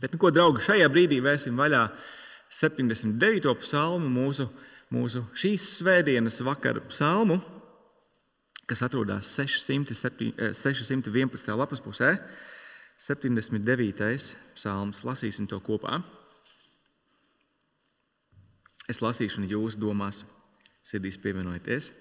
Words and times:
Bet, 0.00 0.14
nu, 0.14 0.18
ko, 0.20 0.30
draugi, 0.32 0.62
šajā 0.64 0.88
brīdī 0.88 1.20
vērsim 1.20 1.58
vaļā 1.60 1.84
79. 2.50 3.52
psalmu, 3.60 4.08
mūsu, 4.08 4.46
mūsu 4.94 5.22
šīs 5.36 5.66
svētdienas 5.76 6.40
vakara 6.46 6.80
psalmu, 6.88 7.36
kas 8.70 8.80
atrodas 8.86 9.28
611. 9.36 10.32
Eh, 10.40 11.58
lapas 11.58 11.82
pusē. 11.84 12.14
79. 13.00 14.36
psalms, 14.56 15.04
lasīsim 15.08 15.46
to 15.48 15.56
kopā. 15.64 16.02
Es 18.90 19.00
lasīšu, 19.00 19.40
un 19.40 19.48
jūs 19.48 19.78
domās, 19.80 20.24
sirdīs 20.84 21.16
pievienojieties. 21.22 21.92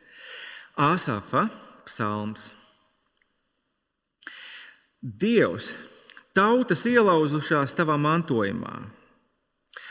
Āsafa 0.80 1.46
psalms. 1.88 2.50
Dievs, 5.00 5.72
tautas 6.40 6.86
ielauzušās 6.88 7.76
tavā 7.76 7.98
mantojumā, 8.00 8.78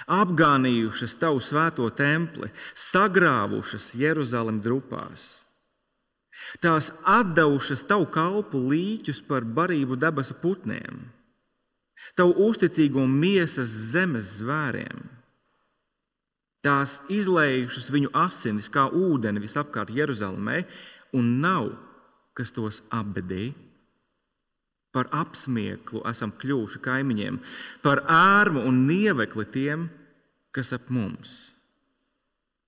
apgānījušas 0.09 1.19
tavu 1.21 1.43
svēto 1.45 1.91
templi, 1.93 2.49
sagrāvušas 2.73 3.93
Jeruzalem 4.01 4.63
drupās. 4.65 5.29
Tās 6.63 6.89
atdevušas 7.05 7.85
tavu 7.91 8.07
kalpu 8.15 8.63
līķus 8.71 9.21
par 9.29 9.45
barību 9.45 9.99
debesu 10.01 10.39
putniem, 10.41 11.03
tavu 12.17 12.49
uzticīgo 12.49 13.05
miesas 13.05 13.69
zemes 13.93 14.39
zvēriem. 14.39 15.05
Tās 16.65 17.03
izlējušas 17.13 17.91
viņu 17.95 18.15
asinis 18.17 18.71
kā 18.73 18.89
ūdeni 18.91 19.43
visapkārt 19.45 19.93
Jeruzalemē, 19.95 20.63
un 21.19 21.37
nav, 21.43 21.71
kas 22.35 22.55
tos 22.57 22.81
apbedīja. 22.95 23.68
Par 24.95 25.11
apsmieklu 25.13 26.03
esam 26.09 26.33
kļuvuši 26.41 26.81
kaimiņiem, 26.85 27.39
par 27.85 28.03
ārmu 28.09 28.65
un 28.69 28.87
nievekli 28.89 29.45
tiem, 29.53 29.87
kas 30.55 30.73
ap 30.77 30.89
mums. 30.93 31.35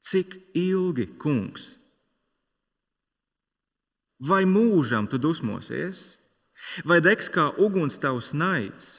Cik 0.05 0.37
ilgi, 0.57 1.07
kungs, 1.21 1.75
vai 4.21 4.45
mūžam 4.49 5.09
tu 5.09 5.21
dusmosies, 5.21 6.19
vai 6.85 7.01
degs 7.05 7.29
kā 7.33 7.51
uguns 7.61 8.01
tavs 8.01 8.33
naids? 8.37 8.91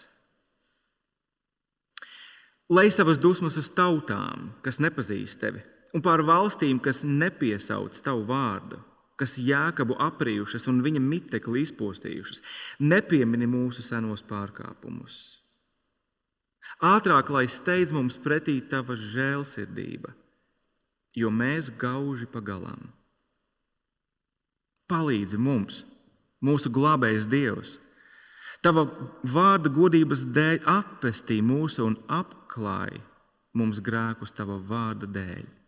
Lai 2.71 2.87
savas 2.93 3.19
dusmas 3.19 3.57
uz 3.59 3.67
tautām, 3.75 4.53
kas 4.63 4.79
nepazīst 4.79 5.41
tevi, 5.41 5.61
un 5.93 6.01
pār 6.01 6.23
valstīm, 6.23 6.79
kas 6.79 7.03
nepiesauc 7.03 7.97
tavu 8.05 8.23
vārdu, 8.29 8.79
kas 9.21 9.37
jēkabu 9.37 9.99
aprijušas 10.01 10.65
un 10.71 10.81
viņa 10.81 11.01
mitekli 11.03 11.61
izpostījušas, 11.61 12.41
nepiemini 12.81 13.45
mūsu 13.49 13.85
senos 13.85 14.25
pārkāpumus. 14.25 15.19
Ātrāk, 16.81 17.29
lai 17.29 17.45
steidz 17.45 17.93
mums 17.93 18.17
pretī 18.17 18.57
tava 18.71 18.95
žēlsirdība, 18.97 20.15
jo 21.13 21.29
mēs 21.29 21.69
gauži 21.77 22.25
pagalām. 22.33 22.89
Palīdzi 24.89 25.37
mums, 25.37 25.83
mūsu 26.43 26.71
glābējs 26.73 27.29
Dievs. 27.31 27.77
Tava 28.65 28.87
vārda 29.25 29.71
godības 29.73 30.25
dēļ 30.35 30.67
atpestī 30.69 31.39
mūsu 31.45 31.85
un 31.85 31.95
apklāj 32.09 32.99
mums 33.57 33.81
grēkus 33.83 34.33
tava 34.37 34.57
vārda 34.57 35.09
dēļ. 35.09 35.60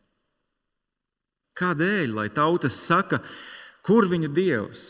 Kādēļ? 1.57 2.13
Lai 2.17 2.29
tautas 2.33 2.77
saka, 2.81 3.19
kur 3.85 4.07
viņa 4.09 4.29
dievs? 4.33 4.85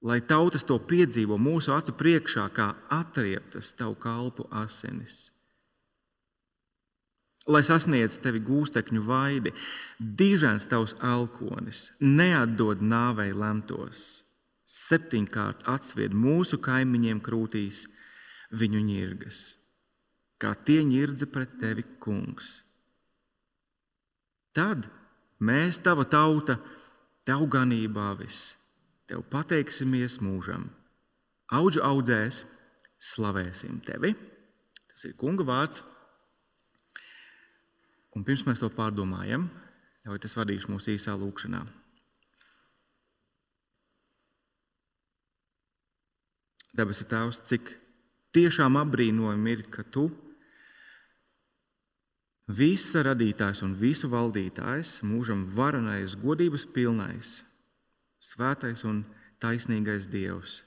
Lai 0.00 0.22
tautas 0.24 0.64
to 0.64 0.78
piedzīvo 0.80 1.36
mūsu 1.36 1.74
acu 1.76 1.92
priekšā, 1.98 2.46
kā 2.56 2.70
atrieptas 2.96 3.74
tavu 3.76 3.98
kalpu 4.00 4.46
asinis. 4.62 5.28
Lai 7.48 7.60
sasniedz 7.64 8.18
tevi 8.20 8.40
gūstekņu 8.44 9.02
vaidi, 9.04 9.52
dižens 9.98 10.66
tavs 10.68 10.94
alkonis, 11.04 11.90
neatdod 12.00 12.80
nāvei 12.84 13.32
lemtos, 13.32 14.22
septiņkārt 14.68 15.64
atsvied 15.68 16.16
mūsu 16.16 16.60
kaimiņiem 16.64 17.20
krūtīs 17.24 17.86
viņu 18.60 18.84
ņirgas, 18.84 19.40
kā 20.40 20.52
tie 20.68 20.80
ņirdza 20.84 21.28
pret 21.32 21.56
tevi, 21.60 21.84
kungs. 22.00 22.52
Tad 24.56 24.84
Mēs, 25.40 25.78
tava 25.80 26.04
tauta, 26.04 26.58
tev 27.24 27.46
ganībā 27.48 28.10
viss, 28.18 28.52
tev 29.08 29.22
pateiksimies 29.32 30.18
mūžam. 30.20 30.66
Auģu 31.56 31.80
audzēs, 31.82 32.42
slavēsim 33.00 33.80
tevi. 33.86 34.12
Tas 34.90 35.08
ir 35.08 35.16
kunga 35.16 35.46
vārds. 35.48 35.80
Un 38.12 38.26
pirms 38.26 38.44
mēs 38.44 38.60
to 38.60 38.68
pārdomājam, 38.74 39.48
ļauj 40.04 40.20
tas 40.26 40.36
vadīs 40.36 40.68
mūsu 40.68 40.92
īsā 40.96 41.14
lūkšanā. 41.16 41.62
Debesu 46.76 47.06
Tēvs, 47.10 47.40
cik 47.48 47.72
tiešām 48.36 48.76
apbrīnojami 48.78 49.56
ir, 49.56 49.64
ka 49.72 49.82
Tu 49.82 50.04
esi 50.10 50.29
Visa 52.50 53.04
radītājs 53.04 53.60
un 53.62 53.76
visu 53.78 54.08
valdītājs, 54.10 55.00
mūžam 55.06 55.44
varenais, 55.54 56.16
godības 56.18 56.64
pilnais, 56.74 57.40
svētais 58.18 58.82
un 58.88 59.04
taisnīgais 59.42 60.08
Dievs. 60.10 60.62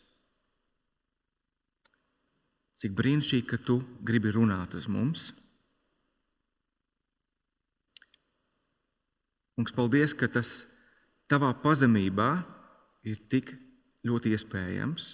Cik 2.80 2.94
brīnišķīgi, 2.98 3.48
ka 3.50 3.58
tu 3.64 3.80
gribi 4.06 4.32
runāt 4.36 4.76
uz 4.78 4.88
mums. 4.92 5.32
Mums 9.58 9.76
paldies, 9.76 10.16
ka 10.18 10.30
tas 10.32 10.54
tavā 11.30 11.52
pazemībā 11.64 12.30
ir 13.08 13.20
tik 13.32 13.54
ļoti 14.08 14.34
iespējams. 14.34 15.10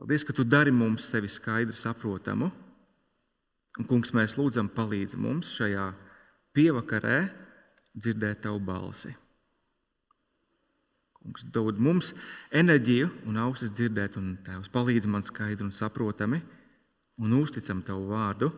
Paldies, 0.00 0.24
ka 0.28 0.34
tu 0.36 0.44
dari 0.44 0.72
mums 0.74 1.08
sevi 1.08 1.28
skaidri 1.30 1.76
saprotamu. 1.76 2.50
Un, 3.76 3.84
kungs, 3.84 4.14
mēs 4.16 4.38
lūdzam, 4.38 4.70
palīdzi 4.72 5.18
mums 5.20 5.50
šajā 5.58 5.90
pievakarē 6.56 7.18
dzirdēt 7.96 8.44
tavu 8.46 8.60
balsi. 8.64 9.12
Kungs, 11.16 11.44
dod 11.52 11.80
mums 11.82 12.14
enerģiju 12.54 13.10
un 13.28 13.40
ausis 13.44 13.74
dzirdēt, 13.76 14.16
un 14.20 14.36
Tēvs 14.46 14.72
palīdz 14.72 15.10
man 15.12 15.26
skaidri 15.26 15.66
un 15.66 15.74
saprotami 15.76 16.40
un 17.20 17.36
uzticam 17.36 17.82
tavu 17.84 18.08
vārdu. 18.12 18.52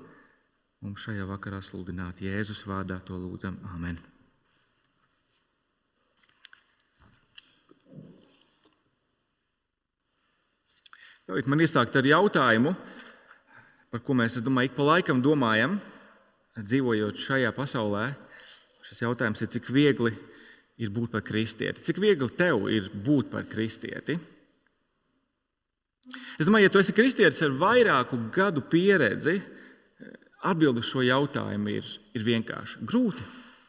Mums 0.84 1.08
šajā 1.08 1.26
vakarā 1.26 1.58
sludināt 1.64 2.22
Jēzus 2.22 2.62
vārdā 2.68 3.00
to 3.02 3.18
lūdzam. 3.18 3.58
Amen. 3.74 3.98
Ļaujiet 11.28 11.48
man 11.50 11.60
iesākt 11.60 11.96
ar 11.98 12.06
jautājumu, 12.08 12.70
par 13.92 14.02
ko 14.04 14.16
mēs, 14.16 14.38
domāju, 14.44 14.70
ik 14.70 14.76
pa 14.76 14.86
laikam 14.86 15.22
domājam, 15.24 15.78
dzīvojot 16.58 17.20
šajā 17.22 17.52
pasaulē, 17.56 18.08
šis 18.88 19.04
jautājums 19.04 19.44
ir, 19.44 19.50
cik 19.52 19.70
viegli 19.72 20.12
ir 20.78 20.90
būt 20.94 21.12
par 21.14 21.24
kristieti. 21.26 21.84
Cik 21.84 22.00
viegli 22.02 22.28
tev 22.38 22.68
ir 22.72 22.90
būt 22.92 23.30
par 23.32 23.46
kristieti? 23.50 24.18
Es 26.38 26.48
domāju, 26.48 26.68
ja 26.68 26.72
tu 26.72 26.80
esi 26.80 26.94
kristietis 26.96 27.40
ar 27.44 27.56
vairāku 27.58 28.18
gadu 28.32 28.62
pieredzi, 28.70 29.36
atbildi 30.48 30.80
uz 30.80 30.88
šo 30.88 31.02
jautājumu 31.04 31.74
ir, 31.74 31.90
ir 32.16 32.24
vienkārši 32.24 32.86
grūti. 32.88 33.26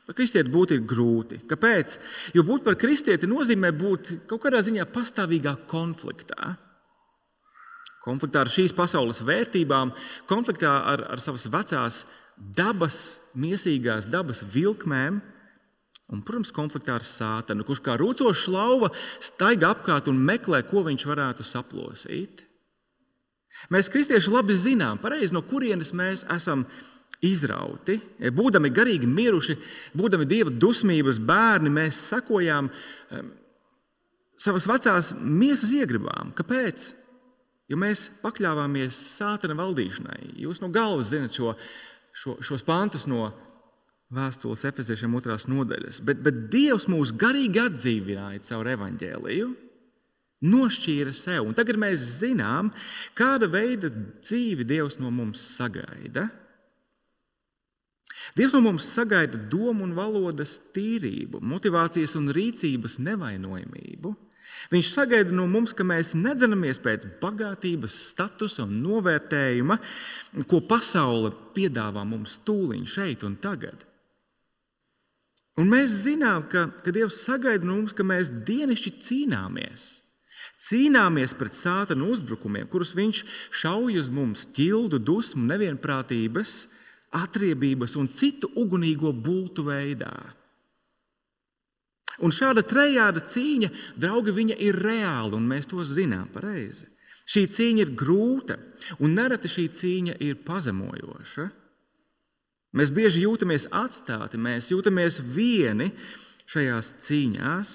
Par 0.10 0.18
kristieti 0.18 0.50
būt 0.50 0.74
ir 0.74 0.86
grūti. 0.90 1.42
Kāpēc? 1.50 1.98
Jo 2.34 2.46
būt 2.46 2.64
par 2.66 2.78
kristieti 2.80 3.30
nozīmē 3.30 3.70
būt 3.78 4.14
kaut 4.30 4.42
kādā 4.46 4.62
ziņā 4.66 4.88
pastāvīgā 4.90 5.54
konfliktā 5.70 6.56
konfliktā 8.10 8.44
ar 8.44 8.52
šīs 8.52 8.74
pasaules 8.76 9.22
vērtībām, 9.26 9.94
konfliktā 10.30 10.74
ar, 10.94 11.06
ar 11.14 11.22
savas 11.24 11.48
vecās 11.52 12.04
dabas, 12.58 13.00
miesīgās 13.38 14.10
dabas 14.10 14.44
vilkmēm. 14.44 15.22
Un, 16.10 16.22
protams, 16.26 16.50
konfliktā 16.50 16.96
ar 16.98 17.06
sātanu, 17.06 17.62
kurš 17.68 17.84
kā 17.86 17.94
rūcoša 18.02 18.50
lauva 18.50 18.88
staigā 19.22 19.76
apkārt 19.76 20.08
un 20.10 20.18
meklē, 20.26 20.64
ko 20.66 20.82
viņš 20.88 21.06
varētu 21.06 21.46
saplosīt. 21.46 22.42
Mēs, 23.70 23.92
kristieši, 23.94 24.32
labi 24.34 24.56
zinām, 24.58 24.98
pareizi, 25.04 25.36
no 25.36 25.44
kurienes 25.46 25.92
mēs 25.94 26.24
esam 26.34 26.64
izrauti. 27.26 28.00
Būdami 28.34 28.72
garīgi 28.74 29.10
miruši, 29.10 29.58
būdami 29.98 30.26
dieva 30.30 30.54
dusmības 30.54 31.20
bērni, 31.30 31.70
mēs 31.78 32.00
sakojām 32.10 32.72
savas 34.40 34.68
vecās 34.70 35.12
miesas 35.20 35.74
iegribām. 35.76 36.34
Kāpēc? 36.38 36.90
Jo 37.70 37.78
mēs 37.78 38.08
pakļāvāmies 38.24 38.98
sātana 39.20 39.58
valdīšanai. 39.60 40.34
Jūs 40.42 40.64
no 40.64 40.72
galvas 40.74 41.12
zinat 41.12 41.36
šo, 41.38 41.54
šo, 42.18 42.40
šos 42.42 42.66
pantus 42.66 43.06
no 43.10 43.30
vēstules 44.14 44.66
efeziešiem 44.66 45.14
otrās 45.20 45.46
nodaļas. 45.50 46.02
Bet, 46.06 46.24
bet 46.26 46.48
Dievs 46.50 46.88
mūs 46.90 47.14
garīgi 47.14 47.62
atdzīvināja 47.62 48.42
caur 48.48 48.72
evaņģēliju, 48.74 49.50
nošķīra 50.50 51.14
sev. 51.14 51.46
Un 51.46 51.58
tagad 51.58 51.78
mēs 51.82 52.06
zinām, 52.24 52.72
kāda 53.18 53.50
veida 53.52 53.92
dzīvi 53.94 54.66
Dievs 54.68 54.98
no 55.02 55.12
mums 55.14 55.44
sagaida. 55.58 56.30
Dievs 58.38 58.54
no 58.56 58.64
mums 58.66 58.88
sagaida 58.90 59.38
domu 59.52 59.86
un 59.86 59.94
valodas 59.98 60.58
tīrību, 60.74 61.42
motivācijas 61.46 62.16
un 62.20 62.32
rīcības 62.36 63.00
nevainojamību. 63.06 64.16
Viņš 64.70 64.90
sagaida 64.92 65.34
no 65.34 65.48
mums, 65.50 65.72
ka 65.74 65.86
mēs 65.88 66.12
nedzinamies 66.18 66.82
pēc 66.84 67.06
bagātības, 67.22 67.96
statusa 68.12 68.66
un 68.68 68.82
novērtējuma, 68.84 69.80
ko 70.50 70.60
pasaule 70.68 71.32
piedāvā 71.56 72.04
mums 72.06 72.38
tūlīt, 72.46 72.90
šeit 72.92 73.24
un 73.26 73.38
tagad. 73.42 73.88
Un 75.60 75.72
mēs 75.72 75.96
zinām, 76.06 76.46
ka, 76.52 76.68
ka 76.84 76.92
Dievs 76.96 77.24
sagaida 77.26 77.68
no 77.68 77.80
mums, 77.80 77.96
ka 77.96 78.06
mēs 78.08 78.30
dienišķi 78.48 78.94
cīnāmies. 79.04 79.88
Cīnāmies 80.60 81.34
pret 81.40 81.56
sātana 81.56 82.08
uzbrukumiem, 82.12 82.68
kurus 82.68 82.92
viņš 82.96 83.24
šauj 83.62 84.00
uz 84.02 84.10
mums, 84.12 84.46
ķildu, 84.56 85.00
dusmu, 85.00 85.46
nevienprātības, 85.48 86.56
atriebības 87.16 87.96
un 88.00 88.12
citu 88.12 88.52
ugunīgo 88.60 89.12
bultu 89.16 89.66
veidā. 89.68 90.14
Un 92.26 92.34
šāda 92.36 92.66
trejāda 92.68 93.24
cīņa, 93.24 93.70
draugi, 94.00 94.34
viņa 94.36 94.58
ir 94.66 94.80
reāla, 94.84 95.38
un 95.38 95.48
mēs 95.48 95.70
to 95.72 95.84
zinām 95.88 96.28
pareizi. 96.34 96.88
Šī 97.30 97.46
cīņa 97.54 97.86
ir 97.86 97.94
grūta, 97.98 98.58
un 99.00 99.14
nereti 99.16 99.52
šī 99.52 99.68
cīņa 99.78 100.18
ir 100.26 100.42
pazemojoša. 100.48 101.46
Mēs 102.78 102.92
bieži 102.94 103.24
jūtamies 103.24 103.70
atstāti, 103.74 104.38
mēs 104.42 104.70
jūtamies 104.74 105.22
vieni 105.34 105.92
šajās 106.50 106.92
cīņās 107.06 107.72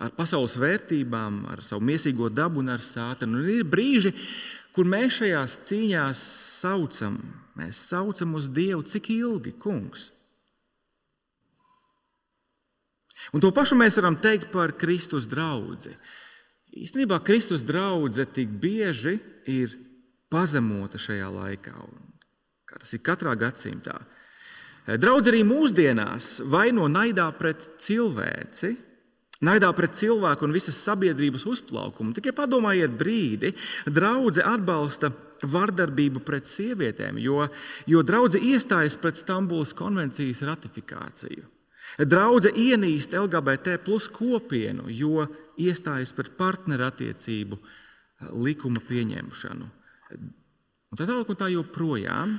ar 0.00 0.14
pasaules 0.16 0.56
vērtībām, 0.58 1.44
ar 1.52 1.62
savu 1.64 1.84
mīsīgo 1.86 2.30
dabu 2.32 2.62
un 2.62 2.72
ar 2.72 2.82
sātanu. 2.84 3.42
Un 3.42 3.50
ir 3.52 3.66
brīži, 3.68 4.14
kur 4.74 4.88
mēs 4.88 5.20
šajās 5.20 5.58
cīņās 5.68 6.22
saucam, 6.62 7.18
mēs 7.58 7.82
saucam 7.90 8.34
uz 8.38 8.48
Dievu, 8.54 8.82
cik 8.86 9.10
ilgi, 9.16 9.54
kungs. 9.60 10.10
Un 13.32 13.42
to 13.42 13.52
pašu 13.54 13.78
mēs 13.78 13.98
varam 14.00 14.16
teikt 14.20 14.50
par 14.52 14.74
Kristus 14.78 15.28
draugu. 15.30 15.92
Īstenībā 16.70 17.18
Kristus 17.26 17.64
draudzene 17.66 18.30
tik 18.30 18.50
bieži 18.62 19.16
ir 19.50 19.74
pazemota 20.30 20.98
šajā 21.02 21.28
laikā, 21.34 21.74
kā 22.68 22.78
tas 22.78 22.92
ir 22.94 23.02
katrā 23.02 23.34
gadsimtā. 23.38 23.96
Draudz 25.00 25.28
arī 25.30 25.42
mūsdienās 25.46 26.40
vaino 26.50 26.86
naidā 26.90 27.26
pret 27.36 27.66
cilvēci, 27.82 28.70
naidā 29.46 29.70
pret 29.76 29.98
cilvēku 29.98 30.46
un 30.46 30.54
visas 30.54 30.78
sabiedrības 30.86 31.44
uzplaukumu. 31.50 32.14
Tikai 32.16 32.32
padomājiet 32.36 32.94
brīdi, 32.98 33.52
draudzene 33.86 34.48
atbalsta 34.54 35.12
vardarbību 35.50 36.22
pret 36.24 36.48
sievietēm, 36.48 37.20
jo, 37.22 37.44
jo 37.88 38.02
draudzene 38.06 38.54
iestājas 38.54 38.96
pret 39.00 39.20
Stambulas 39.20 39.74
konvencijas 39.76 40.42
ratifikāciju. 40.48 41.46
Draudzene 42.00 42.56
ienīst 42.56 43.12
LGBT 43.12 43.76
plus 43.84 44.06
kopienu, 44.08 44.88
jo 44.88 45.26
iestājas 45.60 46.14
par 46.16 46.30
partnerattiecību 46.38 47.58
likuma 48.40 48.80
pieņemšanu. 48.88 49.68
Un 50.90 50.98
tā 50.98 51.04
tālāk, 51.04 51.28
un 51.28 51.38
tā 51.38 51.50
joprojām. 51.52 52.38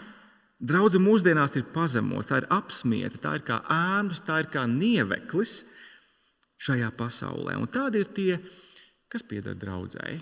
Draudzene 0.62 1.06
mūsdienās 1.06 1.56
ir 1.58 1.69
pazemota, 1.74 2.28
tā 2.30 2.42
ir 2.42 2.50
apspiesta, 2.54 3.22
tā 3.22 3.38
ir 3.38 3.46
kā 3.46 3.62
ēnas, 3.74 4.22
tā 4.25 4.42
ir 4.44 4.50
kā 4.54 4.68
nieveklis 4.69 5.56
šajā 6.62 6.92
pasaulē. 6.98 7.56
Un 7.58 7.69
tādi 7.72 8.04
ir 8.04 8.12
tie, 8.13 8.36
kas 9.10 9.25
pieder 9.25 9.58
draudzēji. 9.58 10.19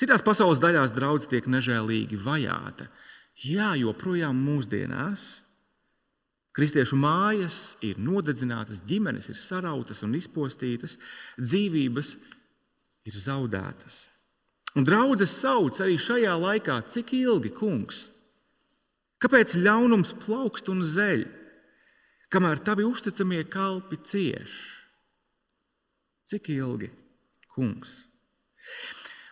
Citās 0.00 0.24
pasaules 0.24 0.62
daļās 0.62 0.94
draudzene 0.96 1.34
tiek 1.34 1.48
nežēlīgi 1.52 2.16
vajāta. 2.24 2.88
Jā, 3.44 3.74
joprojām 3.76 4.36
mūsdienās 4.40 5.49
Kristiešu 6.60 6.98
mājas 7.00 7.78
ir 7.80 7.96
nodedzinātas, 7.96 8.82
ģimenes 8.84 9.30
ir 9.32 9.36
sarautas 9.40 10.02
un 10.04 10.12
izpostītas, 10.18 10.98
dzīvības 11.40 12.10
ir 13.08 13.16
zaudētas. 13.16 14.02
Un 14.76 14.84
draudzes 14.84 15.32
sauc 15.40 15.80
arī 15.80 15.96
šajā 15.96 16.34
laikā, 16.36 16.76
cik 16.92 17.14
ilgi, 17.16 17.48
kungs? 17.56 18.02
Kāpēc 19.24 19.56
ļaunums 19.56 20.12
plaukst 20.20 20.68
un 20.68 20.84
zeļ, 20.84 21.24
kamēr 22.28 22.60
tavi 22.68 22.84
uzticamie 22.84 23.40
kalpi 23.48 23.96
cieš? 24.04 24.60
Cik 26.28 26.52
ilgi, 26.58 26.92
kungs? 27.56 28.02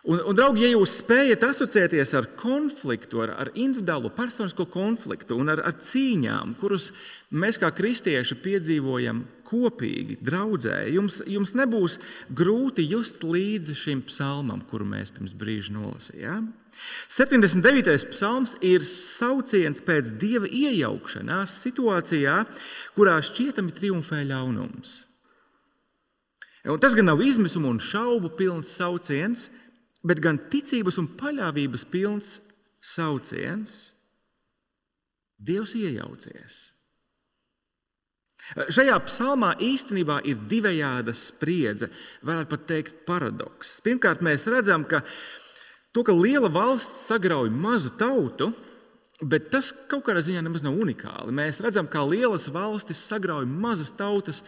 Un, 0.07 0.21
un, 0.23 0.35
draugi, 0.35 0.63
ja 0.63 0.69
jūs 0.71 0.93
spējat 1.01 1.41
asociēties 1.43 2.13
ar 2.15 2.29
konfliktu, 2.39 3.19
ar, 3.25 3.33
ar 3.35 3.49
individuālo 3.51 4.07
personisko 4.15 4.63
konfliktu 4.71 5.35
un 5.35 5.51
ar, 5.51 5.59
ar 5.67 5.75
cīņām, 5.75 6.53
kurus 6.61 6.93
mēs 7.35 7.59
kā 7.59 7.67
kristieši 7.75 8.37
piedzīvojam 8.39 9.19
kopīgi, 9.49 10.15
draudzē, 10.23 10.77
jums, 10.93 11.19
jums 11.27 11.51
nebūs 11.57 11.97
grūti 12.31 12.87
just 12.87 13.25
līdzi 13.27 13.75
šim 13.75 14.05
psalmam, 14.07 14.63
kuru 14.71 14.87
mēs 14.87 15.11
pirms 15.11 15.35
brīža 15.35 15.75
nolasījām. 15.75 16.47
79. 17.11 18.07
psalms 18.13 18.55
ir 18.63 18.87
sauciens 18.87 19.83
pēc 19.83 20.13
dieva 20.21 20.47
iejaukšanās 20.47 21.59
situācijā, 21.65 22.39
kurā 22.95 23.19
šķietami 23.19 23.75
triumfē 23.75 24.23
ļaunums. 24.31 25.01
Un 26.69 26.79
tas 26.79 26.95
gan 26.95 27.07
nav 27.07 27.19
izmisuma 27.23 27.67
un 27.71 27.79
šaubu 27.83 28.31
pilns 28.39 28.71
sauciens, 28.79 29.49
bet 30.05 30.21
gan 30.23 30.39
ticības 30.51 30.99
un 31.01 31.07
paļāvības 31.19 31.85
pilns 31.91 32.35
sauciens. 32.79 33.77
Dievs 35.39 35.75
iejaucies. 35.79 36.59
Šajā 38.49 38.95
psalmā 39.05 39.51
īstenībā 39.61 40.23
ir 40.27 40.39
divējāda 40.49 41.13
spriedze, 41.13 41.91
varētu 42.25 42.49
pat 42.49 42.63
teikt, 42.71 43.03
paradoks. 43.05 43.75
Pirmkārt, 43.85 44.23
mēs 44.25 44.47
redzam, 44.49 44.87
ka 44.89 45.03
to, 45.93 46.01
ka 46.03 46.15
liela 46.15 46.49
valsts 46.49 47.05
sagrauj 47.11 47.51
mazu 47.53 47.93
tautu, 47.99 48.49
bet 49.21 49.51
tas 49.53 49.69
kaut 49.91 50.07
kādā 50.07 50.23
ziņā 50.25 50.41
nemaz 50.41 50.65
nav 50.65 50.79
unikāli. 50.81 51.35
Mēs 51.35 51.61
redzam, 51.61 51.87
kā 51.91 52.01
lielas 52.07 52.47
valstis 52.53 53.03
sagrauj 53.11 53.45
mazas 53.45 53.93
tautas 53.93 54.41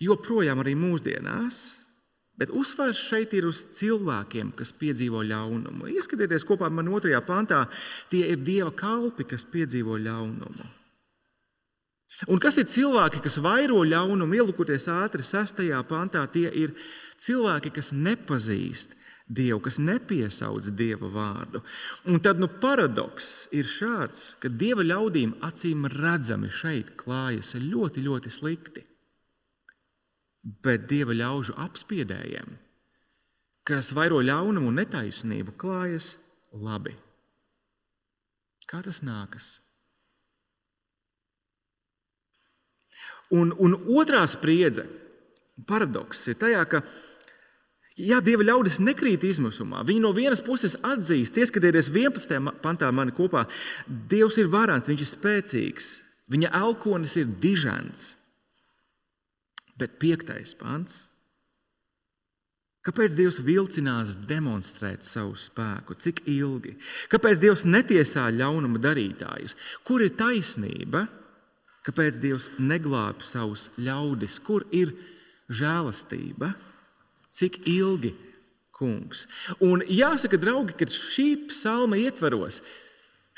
joprojām 0.00 0.62
arī 0.62 0.74
mūsdienās. 0.78 1.81
Bet 2.42 2.50
uzsvars 2.50 2.98
šeit 2.98 3.36
ir 3.38 3.44
uz 3.46 3.60
cilvēkiem, 3.78 4.48
kas 4.58 4.72
piedzīvo 4.74 5.20
ļaunumu. 5.28 5.86
Ieskatieties 5.94 6.42
kopā 6.48 6.66
ar 6.66 6.72
mani 6.74 6.90
otrajā 6.90 7.20
pantā, 7.22 7.60
tie 8.10 8.24
ir 8.32 8.42
dieva 8.42 8.72
kalpi, 8.74 9.28
kas 9.30 9.44
piedzīvo 9.46 10.00
ļaunumu. 10.02 10.66
Un 12.34 12.42
kas 12.42 12.58
ir 12.58 12.66
cilvēki, 12.66 13.22
kas 13.22 13.38
vairo 13.44 13.78
ļaunumu, 13.86 14.34
ielūkoties 14.40 14.88
ātri 14.90 15.22
sastajā 15.22 15.78
pantā, 15.86 16.24
tie 16.34 16.50
ir 16.50 16.74
cilvēki, 17.22 17.70
kas 17.78 17.94
nepazīst 17.94 18.98
Dievu, 19.32 19.62
kas 19.62 19.78
nepiesauc 19.78 20.66
Dieva 20.76 21.08
vārdu. 21.08 21.62
Un 22.10 22.18
tad 22.20 22.42
nu, 22.42 22.50
paradoks 22.60 23.52
ir 23.54 23.70
šāds, 23.70 24.32
ka 24.42 24.50
Dieva 24.50 24.82
ļaudīm 24.82 25.38
acīm 25.46 25.86
redzami 25.94 26.50
šeit 26.52 26.96
klājas 26.98 27.54
ļoti, 27.54 28.02
ļoti 28.02 28.34
slikti 28.34 28.82
bet 30.42 30.88
dieva 30.90 31.14
ļaužu 31.14 31.54
apspiedējiem, 31.62 32.56
kas 33.68 33.92
vairo 33.94 34.20
ļaunumu 34.24 34.72
un 34.72 34.80
netaisnību, 34.80 35.54
klājas 35.58 36.16
labi. 36.52 36.96
Kā 38.66 38.80
tas 38.82 39.02
nākas? 39.04 39.54
Un, 43.32 43.52
un 43.56 43.76
otrā 43.96 44.24
spriedze, 44.28 44.84
paradoks 45.68 46.26
ir 46.28 46.36
tajā, 46.40 46.64
ka 46.68 46.82
ja 47.96 48.20
dieva 48.24 48.44
ļaudis 48.44 48.80
nekrīt 48.84 49.24
izmisumā, 49.24 49.84
viņi 49.88 50.02
no 50.04 50.12
vienas 50.16 50.42
puses 50.44 50.76
atzīst, 50.84 51.38
ieskatieties 51.40 51.88
11. 51.92 52.52
pantā 52.64 52.90
mani 52.92 53.14
kopā, 53.16 53.46
Dievs 53.86 54.36
ir 54.40 54.50
varants, 54.52 54.90
viņš 54.90 55.04
ir 55.04 55.10
spēcīgs, 55.10 55.92
viņa 56.32 56.52
elkonis 56.60 57.16
ir 57.20 57.32
dižants. 57.40 58.10
Bet 59.82 59.98
piektais 59.98 60.54
pants. 60.54 61.08
Kāpēc 62.82 63.14
Dievs 63.14 63.38
vilcinās 63.46 64.16
demonstrēt 64.26 65.06
savu 65.06 65.36
spēku? 65.38 65.94
Cik 66.02 66.24
ilgi? 66.30 66.74
Kāpēc 67.10 67.38
Dievs 67.42 67.62
netiesā 67.66 68.26
ļaunuma 68.34 68.80
darītājus? 68.82 69.54
Kur 69.86 70.02
ir 70.02 70.16
taisnība? 70.18 71.04
Kāpēc 71.86 72.18
Dievs 72.22 72.48
neglābj 72.58 73.26
savus 73.26 73.68
ļaudis? 73.78 74.40
Kur 74.42 74.66
ir 74.74 74.94
žēlastība? 75.50 76.50
Cik 77.32 77.62
ilgi, 77.70 78.12
kungs? 78.74 79.28
Un 79.62 79.86
jāsaka, 79.86 80.38
draugi, 80.42 80.74
ka 80.78 80.90
šī 80.90 81.28
psalma 81.52 81.98
ietvaros 82.02 82.60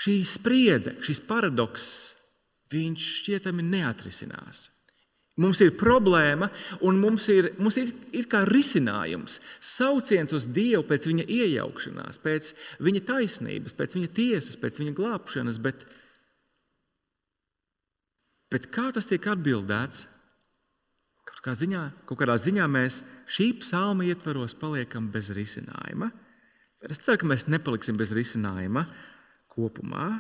šī 0.01 0.17
spriedze, 0.27 0.97
šis 1.05 1.21
paradoks, 1.29 1.87
viņš 2.73 3.11
šķietami 3.21 3.65
neatrisinās. 3.69 4.69
Mums 5.43 5.59
ir 5.65 5.73
problēma, 5.75 6.47
un 6.87 7.01
mums 7.03 7.25
ir, 7.33 7.49
mums 7.59 7.75
ir, 7.81 7.89
ir 8.15 8.29
kā 8.31 8.45
risinājums, 8.47 9.41
sauciens 9.59 10.31
uz 10.37 10.47
Dievu 10.55 10.85
pēc 10.87 11.09
viņa 11.11 11.25
iejaukšanās, 11.27 12.21
pēc 12.23 12.51
viņa 12.87 13.03
taisnības, 13.09 13.75
pēc 13.75 13.97
viņa 13.99 14.11
tiesas, 14.15 14.59
pēc 14.63 14.79
viņa 14.79 14.93
glābšanas. 14.95 15.59
Bet, 15.65 15.83
bet 18.55 18.69
kā 18.75 18.93
tas 18.95 19.11
tiek 19.11 19.27
atbildēts? 19.33 20.05
Kaut, 21.25 21.41
kā 21.43 21.57
ziņā, 21.59 21.83
kaut 22.07 22.21
kādā 22.21 22.37
ziņā 22.39 22.69
mēs 22.71 23.01
šī 23.35 23.49
psalma 23.65 24.07
ietvaros 24.07 24.55
paliekam 24.61 25.09
bez 25.11 25.33
risinājuma. 25.35 26.13
Es 26.85 27.03
ceru, 27.03 27.25
ka 27.25 27.33
mēs 27.33 27.49
nepaliksim 27.51 27.99
bez 27.99 28.15
risinājuma 28.15 28.87
kopumā. 29.51 30.13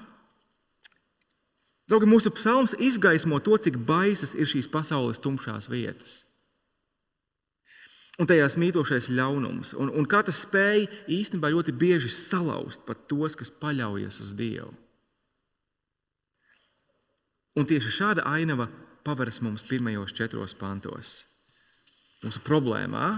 Draugi, 1.88 2.09
mūsu 2.09 2.33
psalms 2.33 2.73
izgaismo 2.81 3.41
to, 3.45 3.59
cik 3.61 3.76
baisas 3.88 4.33
ir 4.38 4.49
šīs 4.49 4.71
pasaules 4.73 5.21
tumšās 5.21 5.69
vietas. 5.69 6.23
Un 8.14 8.29
tajās 8.31 8.55
mītošais 8.61 9.11
ļaunums, 9.11 9.75
un, 9.76 9.91
un 9.91 10.07
kā 10.07 10.23
tas 10.25 10.45
spēj 10.47 10.87
īstenībā 11.11 11.50
ļoti 11.50 11.75
bieži 11.75 12.12
salauzt 12.14 12.87
pat 12.87 13.09
tos, 13.11 13.35
kas 13.37 13.50
paļaujas 13.59 14.21
uz 14.23 14.33
Dievu. 14.38 14.71
Un 17.59 17.67
tieši 17.67 17.91
šāda 17.99 18.25
ainava 18.31 18.69
paveras 19.07 19.41
mums 19.43 19.67
pirmajos 19.67 20.14
četros 20.17 20.55
pantos. 20.59 21.11
Mūsu 22.25 22.41
problēmā 22.47 23.09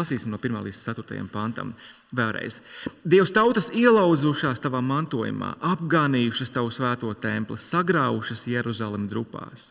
Lasīsim 0.00 0.32
no 0.32 0.38
1 0.40 0.62
līdz 0.66 0.80
4 0.88 1.26
pantam. 1.32 1.74
Vēlreiz. 2.16 2.60
Dievs 3.04 3.32
tautas 3.36 3.68
ielauzušās 3.76 4.62
tavā 4.64 4.80
mantojumā, 4.82 5.54
apgānījušas 5.72 6.54
tavu 6.56 6.72
svēto 6.74 7.12
templi, 7.14 7.58
sagraušas 7.60 8.46
Jeruzalem 8.50 9.06
drupās. 9.10 9.70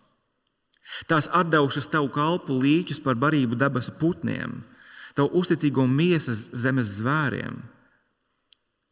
Tās 1.09 1.29
atdevušas 1.33 1.89
tavu 1.91 2.09
kalpu 2.13 2.55
līķus 2.63 3.01
par 3.05 3.17
barību 3.19 3.57
debesu 3.59 3.93
putniem, 4.00 4.62
tavu 5.17 5.41
uzticīgo 5.41 5.86
miesas 5.88 6.48
zemes 6.53 6.95
zvēriem. 6.98 7.59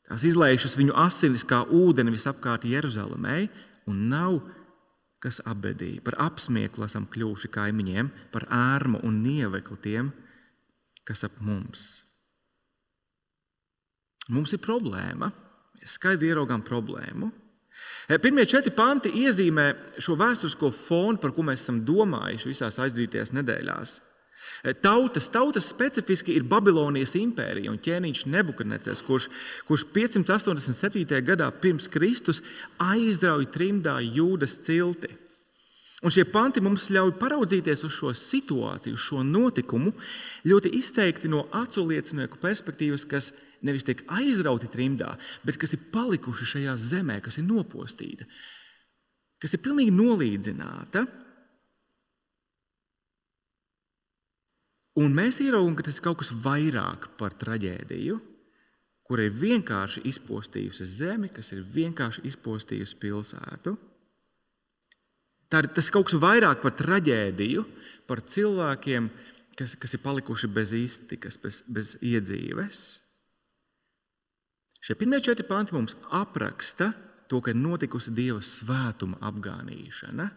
Tās 0.08 0.24
izlējušas 0.28 0.78
viņu 0.80 0.94
asinis 1.04 1.44
kā 1.48 1.64
ūdeni 1.74 2.14
visapkārt 2.14 2.68
Jeruzalemē, 2.68 3.48
un 3.92 4.06
nav 4.12 4.38
kas 5.24 5.42
abedī. 5.50 5.98
Par 6.04 6.16
apsmieklu 6.28 6.86
esam 6.86 7.08
kļuvuši 7.12 7.50
kaimiņiem, 7.52 8.12
par 8.32 8.48
ērmu 8.54 9.02
un 9.08 9.22
nievekli 9.26 9.78
tiem, 9.84 10.12
kas 10.12 10.27
ap 11.28 11.40
mums. 11.46 11.88
Mums 14.34 14.54
ir 14.56 14.60
problēma. 14.64 15.32
Mēs 15.78 15.96
skaidri 15.96 16.34
ieraugām 16.34 16.64
problēmu. 16.68 17.30
E, 18.08 18.18
pirmie 18.20 18.46
četri 18.50 18.74
panti 18.76 19.12
iezīmē 19.24 19.68
šo 20.04 20.18
vēsturisko 20.20 20.72
fonu, 20.74 21.20
par 21.22 21.34
ko 21.36 21.46
mēs 21.48 21.64
esam 21.64 21.82
domājuši 21.88 22.50
visās 22.50 22.80
aizdītajās 22.84 23.34
nedēļās. 23.38 23.94
E, 24.64 24.74
tautas, 24.74 25.30
tautas 25.32 25.70
specifiski 25.70 26.36
ir 26.36 26.48
Babilonijas 26.50 27.14
impērija 27.20 27.72
un 27.72 27.80
ķēniņš 27.84 28.26
Nebukadneces, 28.34 29.04
kurš, 29.06 29.30
kurš 29.70 29.86
587. 29.94 31.22
gadā 31.28 31.52
pirms 31.62 31.88
Kristus 31.94 32.42
aizrauja 32.82 33.52
trimdā 33.54 34.00
jūdas 34.02 34.58
cilti. 34.66 35.14
Un 36.06 36.14
šie 36.14 36.28
panti 36.30 36.62
mums 36.62 36.92
ļauj 36.94 37.16
paraudzīties 37.18 37.82
uz 37.88 37.96
šo 37.96 38.12
situāciju, 38.14 38.94
uz 38.94 39.02
šo 39.02 39.24
notikumu 39.26 39.96
ļoti 40.46 40.70
izteikti 40.78 41.30
no 41.32 41.48
acu 41.58 41.88
liecinieku 41.90 42.38
perspektīvas, 42.42 43.06
kas 43.10 43.32
nevis 43.66 43.88
tiek 43.88 44.04
aizrauti 44.14 44.70
trimdā, 44.70 45.16
bet 45.42 45.58
kas 45.58 45.74
ir 45.74 45.88
palikuši 45.94 46.52
šajā 46.54 46.76
zemē, 46.78 47.18
kas 47.26 47.40
ir 47.42 47.48
nopostīta, 47.50 48.28
kas 49.42 49.58
ir 49.58 49.64
pilnīgi 49.66 49.96
nolīdzināta. 49.98 51.08
Un 55.02 55.18
mēs 55.18 55.42
ieraugām, 55.42 55.74
ka 55.78 55.90
tas 55.90 55.98
ir 55.98 56.06
kaut 56.06 56.22
kas 56.22 56.34
vairāk 56.46 57.10
par 57.18 57.34
traģēdiju, 57.42 58.22
kur 59.08 59.22
ir 59.24 59.34
vienkārši 59.34 60.06
izpostījusi 60.10 60.86
zemi, 60.94 61.34
kas 61.34 61.54
ir 61.58 61.66
vienkārši 61.74 62.26
izpostījusi 62.30 62.98
pilsētu. 63.02 63.78
Tā 65.48 65.64
ir 65.64 65.72
tas 65.76 65.90
kaut 65.94 66.10
kas 66.10 66.20
vairāk 66.20 66.62
par 66.64 66.76
traģēdiju, 66.76 67.64
par 68.08 68.22
cilvēkiem, 68.28 69.10
kas, 69.58 69.76
kas 69.80 69.96
ir 69.96 70.04
palikuši 70.04 70.50
bez 70.52 70.74
iztikas, 70.76 71.40
bez, 71.42 71.62
bez 71.72 71.96
iedzīves. 72.04 72.82
Šie 74.84 74.96
pirmie 74.96 75.20
četri 75.24 75.48
panti 75.48 75.76
mums 75.76 75.98
apraksta 76.16 76.92
to, 77.28 77.42
ka 77.42 77.52
ir 77.52 77.60
notikusi 77.60 78.14
Dieva 78.16 78.44
svētuma 78.44 79.20
apgānīšana. 79.28 80.28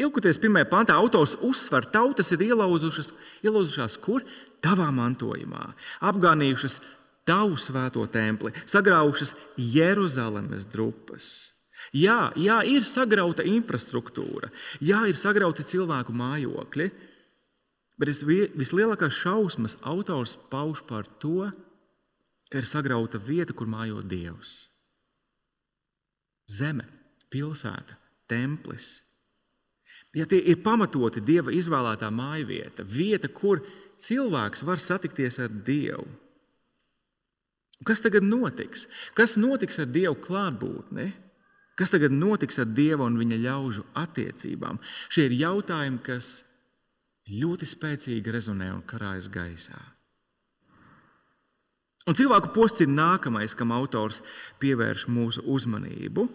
Ilgoties 0.00 0.38
pirmajā 0.40 0.66
pantā, 0.70 0.96
autors 0.96 1.36
uzsver, 1.44 1.84
ka 1.86 1.98
tautas 1.98 2.30
ir 2.32 2.46
ielauzušas, 2.48 3.12
ielauzušās 3.44 3.98
kur? 4.00 4.24
Tavā 4.64 4.88
mantojumā, 4.94 5.70
apgānījušas 6.08 6.80
tavu 7.28 7.56
svēto 7.60 8.06
templi, 8.12 8.52
sagraujušas 8.68 9.34
Jeruzalemes 9.60 10.66
drupas. 10.72 11.59
Jā, 11.96 12.30
jā, 12.38 12.60
ir 12.70 12.84
sagrauta 12.86 13.42
infrastruktūra, 13.42 14.50
jā, 14.78 15.02
ir 15.10 15.16
sagrauti 15.18 15.66
cilvēku 15.66 16.14
mājokļi, 16.14 16.86
bet 17.98 18.12
vislielākās 18.54 19.16
šausmas 19.18 19.74
autors 19.82 20.36
pauž 20.52 20.84
par 20.86 21.08
to, 21.18 21.48
ka 22.50 22.62
ir 22.62 22.66
sagrauta 22.66 23.18
vieta, 23.18 23.54
kur 23.54 23.66
mājo 23.70 24.04
Dievs. 24.06 24.70
Zeme, 26.50 26.86
pilsēta, 27.30 27.98
templis. 28.30 28.92
Ja 30.14 30.26
tie 30.26 30.40
ir 30.50 30.62
pamatoti 30.62 31.22
Dieva 31.22 31.52
izvēlētā 31.54 32.08
māja 32.10 32.46
vieta, 32.46 32.86
vieta, 32.86 33.30
kur 33.30 33.62
cilvēks 34.02 34.64
var 34.66 34.82
satikties 34.82 35.38
ar 35.42 35.50
Dievu. 35.66 36.06
Kas 37.86 38.02
tagad 38.04 38.26
notiks? 38.26 38.86
Kas 39.16 39.38
notiks 39.40 39.78
ar 39.80 39.88
Dievu 39.90 40.18
klātbūtni? 40.20 41.06
Kas 41.80 41.88
tagad 41.88 42.12
notiks 42.12 42.60
ar 42.60 42.68
Dieva 42.76 43.06
un 43.08 43.14
viņa 43.16 43.38
ļaužu 43.40 43.86
attiecībām? 43.96 44.76
Šie 45.08 45.30
ir 45.30 45.38
jautājumi, 45.38 46.02
kas 46.04 46.42
ļoti 47.32 47.68
spēcīgi 47.70 48.34
rezonē 48.34 48.68
un 48.74 48.82
karājas 48.84 49.30
gaisā. 49.32 49.80
Un 52.04 52.16
cilvēku 52.18 52.50
posts 52.52 52.84
ir 52.84 52.90
nākamais, 52.92 53.54
kam 53.56 53.72
autors 53.72 54.20
pievērš 54.60 55.06
mūsu 55.08 55.44
uzmanību. 55.48 56.26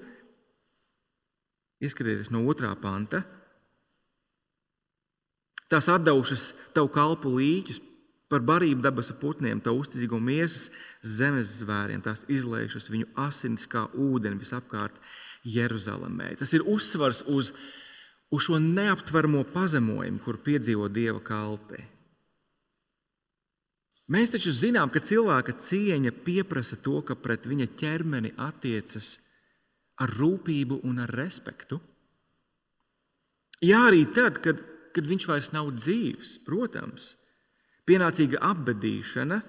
Ieskatieties 1.85 2.31
no 2.33 2.41
otrā 2.49 2.71
panta. 2.81 3.21
Tās 5.69 5.89
atdevušas 5.91 6.47
tavu 6.73 6.89
kalpu 6.93 7.35
līķus 7.35 7.81
par 8.31 8.41
barību 8.45 8.81
dabas 8.81 9.11
putniem, 9.19 9.61
tavu 9.61 9.83
uzticīgo 9.83 10.17
miesas 10.21 10.71
zemes 11.05 11.59
zvēriem. 11.59 12.01
Tās 12.05 12.25
izlējušas 12.33 12.89
viņu 12.93 13.11
asinis 13.27 13.69
kā 13.69 13.85
ūdeni 13.93 14.41
visapkārt 14.41 14.97
Jeruzalemē. 15.45 16.33
Tas 16.39 16.53
ir 16.57 16.65
uzsvars 16.65 17.23
uz, 17.31 17.51
uz 18.33 18.47
šo 18.47 18.59
neaptveramo 18.61 19.45
pazemojumu, 19.53 20.21
kur 20.25 20.41
piedzīvo 20.43 20.89
dieva 20.89 21.21
kalpi. 21.23 21.83
Mēs 24.11 24.35
taču 24.35 24.51
zinām, 24.53 24.91
ka 24.93 25.01
cilvēka 25.01 25.55
cieņa 25.57 26.11
pieprasa 26.25 26.77
to, 26.77 26.99
ka 27.01 27.15
pret 27.17 27.47
viņa 27.49 27.71
ķermeni 27.79 28.35
attiecas 28.37 29.15
ar 30.01 30.11
rūpību 30.13 30.83
un 30.85 31.01
ar 31.01 31.09
respektu. 31.09 31.79
Jā, 33.65 33.85
arī 33.87 34.03
tad, 34.13 34.37
kad, 34.43 34.61
kad 34.93 35.09
viņš 35.09 35.27
vairs 35.29 35.51
nav 35.55 35.71
dzīves, 35.79 36.35
protams, 36.45 37.15
pienācīga 37.89 38.41
apbedīšana. 38.45 39.41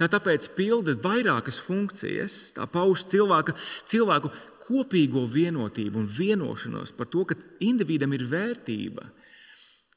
Tā 0.00 0.08
tāpēc 0.10 0.48
pilda 0.56 0.96
vairākas 1.04 1.60
funkcijas. 1.62 2.38
Tā 2.56 2.66
pauž 2.66 3.04
cilvēka, 3.12 3.54
cilvēku 3.86 4.32
kopīgo 4.72 5.26
vienotību 5.28 6.00
un 6.00 6.08
vienošanos 6.08 6.94
par 6.96 7.10
to, 7.12 7.26
ka 7.28 7.36
individam 7.60 8.12
ir 8.16 8.24
vērtība, 8.30 9.04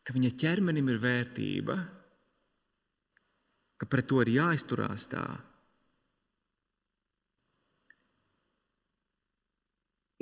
ka 0.03 0.15
viņa 0.15 0.32
ķermenim 0.41 0.89
ir 0.91 1.00
vērtība, 1.01 1.75
ka 3.79 3.88
pret 3.91 4.08
to 4.10 4.22
ir 4.24 4.34
jāizturās 4.36 5.08
tā. 5.12 5.25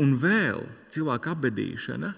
Un 0.01 0.15
vēl 0.17 0.63
cilvēka 0.93 1.36
apbedīšana 1.36 2.13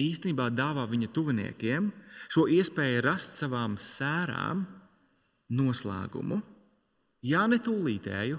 īstenībā 0.00 0.48
dāvā 0.54 0.86
viņa 0.90 1.10
tuviniekiem 1.14 1.90
šo 2.30 2.46
iespēju 2.50 3.04
rast 3.06 3.36
savām 3.38 3.76
sērām 3.78 4.64
noslēgumu. 5.54 6.40
Jā, 7.26 7.44
ne 7.50 7.60
tūlītēju, 7.62 8.38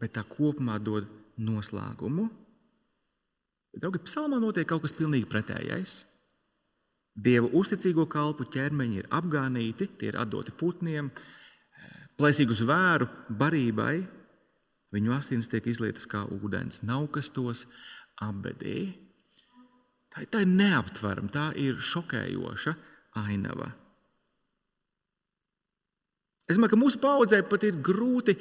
bet 0.00 0.14
tā 0.16 0.24
kopumā 0.26 0.78
dod 0.82 1.06
noslēgumu. 1.38 2.26
Bet, 3.72 3.82
draugi, 3.82 4.02
psalmā 4.06 4.40
notiek 4.40 4.68
kaut 4.68 4.84
kas 4.84 4.94
pilnīgi 4.96 5.28
pretējais. 5.30 5.98
Dieva 7.16 7.48
uzticīgo 7.56 8.04
kalpu 8.12 8.44
ķermeņi 8.52 9.00
ir 9.00 9.08
apgānīti, 9.16 9.88
tie 10.00 10.10
ir 10.10 10.18
atdoti 10.20 10.52
putniem, 10.56 11.08
plēsīgu 12.20 12.56
zvēru 12.56 13.08
barībai. 13.40 13.96
Viņu 14.96 15.16
asins 15.16 15.48
tiek 15.52 15.64
izlietas 15.68 16.06
kā 16.08 16.22
ūdens, 16.32 16.82
nav 16.88 17.08
kas 17.12 17.32
tos 17.34 17.64
apbedī. 18.22 18.92
Tā, 20.12 20.24
tā 20.32 20.44
ir 20.44 20.52
neaptverama, 20.52 21.32
tā 21.32 21.48
ir 21.60 21.80
šokējoša 21.80 22.76
ainava. 23.20 23.72
Es 26.46 26.56
domāju, 26.56 26.76
ka 26.76 26.78
mūsu 26.78 27.00
paudzē 27.02 27.40
pat 27.50 27.64
ir 27.66 27.80
grūti 27.84 28.36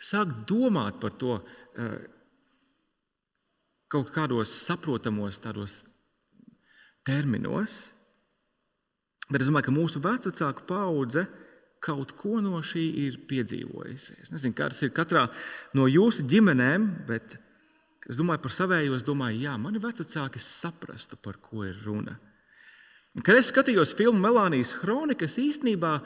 sākt 0.00 0.46
domāt 0.48 0.96
par 1.02 1.14
to 1.20 1.36
eh, 1.36 1.98
kaut 3.90 4.12
kādos 4.14 4.52
saprotamos 4.66 5.40
tādos 5.42 5.80
terminos. 7.06 7.90
Bet 9.30 9.42
es 9.42 9.50
domāju, 9.50 9.68
ka 9.68 9.74
mūsu 9.74 10.02
vecāku 10.02 10.66
paudze 10.68 11.26
kaut 11.80 12.12
ko 12.18 12.40
no 12.44 12.60
šī 12.64 12.82
ir 13.06 13.20
piedzīvojusi. 13.30 14.18
Es 14.24 14.32
nezinu, 14.34 14.56
kādas 14.56 14.82
ir 14.84 14.92
katrā 14.94 15.26
no 15.76 15.86
jūsu 15.88 16.26
ģimenēm, 16.28 16.88
bet 17.08 17.38
es 18.10 18.18
domāju 18.20 18.44
par 18.44 18.56
savējo. 18.56 18.98
Es 18.98 19.06
domāju, 19.06 19.40
jā, 19.46 19.54
mani 19.58 19.80
vecāki 19.82 20.42
saprastu, 20.42 21.18
par 21.22 21.40
ko 21.42 21.64
ir 21.66 21.78
runa. 21.86 22.18
Kad 23.26 23.40
es 23.40 23.48
skatījos 23.50 23.94
filmu 23.98 24.20
Melānijas 24.22 24.74
Chronika, 24.78 25.26
es 25.26 25.34
īstenībā 25.40 25.96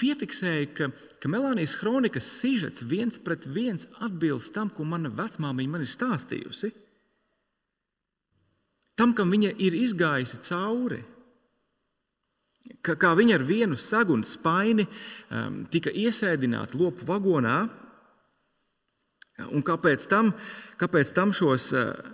piefiksēju, 0.00 0.66
ka, 0.76 0.90
ka 1.22 1.30
Melānijas 1.32 1.76
Chronikas 1.78 2.26
sižets 2.40 2.84
viens 2.84 3.16
pret 3.22 3.46
viens 3.48 3.86
atbilst 4.04 4.52
tam, 4.56 4.68
ko 4.72 4.84
mana 4.84 5.12
vecmāmiņa 5.14 5.72
man 5.72 5.86
ir 5.86 5.92
stāstījusi. 5.92 6.72
Tam, 9.00 9.14
kam 9.16 9.32
viņa 9.32 9.54
ir 9.64 9.72
izgājusi 9.78 10.42
cauri. 10.44 11.00
Kā, 12.84 12.92
kā 13.00 13.14
viņa 13.16 13.38
ar 13.38 13.44
vienu 13.48 13.78
sagunu 13.80 14.26
spaini 14.28 14.84
um, 14.84 15.62
tika 15.72 15.88
iesēdināta 15.96 16.76
lopu 16.76 17.06
vagonā, 17.08 17.56
un 19.48 19.64
kāpēc 19.64 20.04
tam, 20.12 20.34
kāpēc 20.80 21.14
tam 21.16 21.32
šos, 21.32 21.70
uh, 21.72 22.10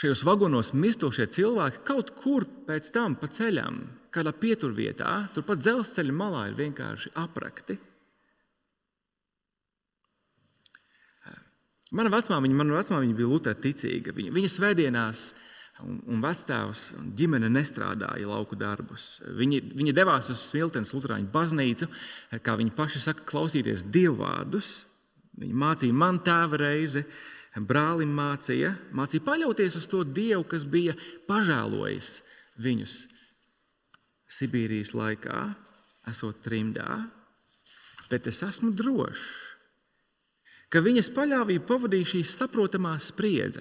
šajos 0.00 0.24
vagonos 0.24 0.72
mirstošie 0.72 1.28
cilvēki 1.36 1.84
kaut 1.84 2.14
kur 2.16 2.48
pēc 2.64 2.88
tam 2.96 3.18
pa 3.20 3.28
ceļam 3.28 3.82
kādā 4.12 4.32
pieturvietā, 4.32 5.12
turpat 5.36 5.60
dzelzceļa 5.60 6.16
malā 6.16 6.48
ir 6.48 6.58
vienkārši 6.58 7.12
aprakti. 7.20 7.76
Mana 11.92 12.08
vecmāmiņa, 12.08 12.56
mana 12.56 12.78
vecmāmiņa 12.78 13.16
bija 13.16 13.28
Lutera 13.28 13.58
ticīga. 13.60 14.14
Viņa, 14.16 14.32
viņa 14.32 14.50
svētdienās 14.52 15.24
un, 15.82 15.98
un 16.10 16.22
vectēvs 16.22 16.84
un 16.98 17.10
ģimene 17.18 17.50
nestrādāja 17.52 18.28
lauku 18.30 18.56
darbus. 18.58 19.20
Viņi, 19.38 19.60
viņi 19.76 19.94
devās 19.96 20.30
uz 20.32 20.40
Smiltenes 20.50 20.94
Lutāņu 20.96 21.30
baznīcu, 21.32 21.88
kā 22.44 22.56
viņi 22.58 22.74
paši 22.76 23.02
saka, 23.06 23.26
klausīties 23.28 23.86
dievvvārdus. 23.92 24.72
Viņi 25.42 25.56
mācīja 25.62 25.96
man 25.96 26.20
tēva 26.24 26.60
reizi, 26.60 27.04
brālim 27.68 28.12
mācīja, 28.16 28.74
mācīja 28.96 29.24
paļauties 29.26 29.76
uz 29.80 29.88
to 29.90 30.02
dievu, 30.04 30.44
kas 30.48 30.64
bija 30.68 30.96
pažēlojis 31.28 32.14
viņus 32.62 33.00
Sibīrijas 34.32 34.94
laikā, 34.96 35.40
esot 36.08 36.38
trimdā, 36.44 37.02
bet 38.08 38.28
es 38.30 38.40
esmu 38.46 38.72
drošs, 38.76 39.26
ka 40.72 40.80
viņas 40.80 41.12
paļāvību 41.12 41.68
pavadīja 41.68 42.14
šī 42.14 42.22
saprotamā 42.24 42.94
spriedze. 43.02 43.60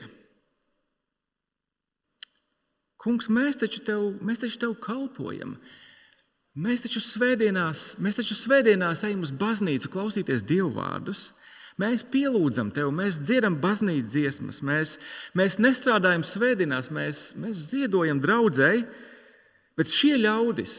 Kungs, 3.01 3.31
mēs 3.33 3.57
taču 3.57 3.81
tev, 3.85 4.11
mēs 4.21 4.43
taču 4.43 4.59
tev 4.61 4.75
kalpojam. 4.81 5.55
Mēs 6.61 6.83
taču 6.83 7.01
svētdienās, 7.01 7.95
mēs 8.03 8.19
taču 8.19 8.35
svētdienās 8.37 9.01
ejam 9.07 9.23
uz 9.25 9.31
baznīcu 9.33 9.89
klausīties 9.89 10.43
dievu 10.45 10.69
vārdus. 10.75 11.31
Mēs 11.81 12.03
pielūdzam 12.11 12.69
tevi, 12.75 12.91
mēs 12.93 13.21
dziedam 13.23 13.55
baznīcas 13.63 14.11
dziesmas, 14.11 14.59
mēs, 14.67 14.97
mēs 15.37 15.57
nestrādājam 15.63 16.25
svētdienās, 16.27 16.91
mēs, 16.93 17.21
mēs 17.41 17.63
ziedojam 17.71 18.19
draudzēji. 18.21 18.83
Bet 19.79 19.89
šie 19.89 20.17
ļaudis, 20.19 20.75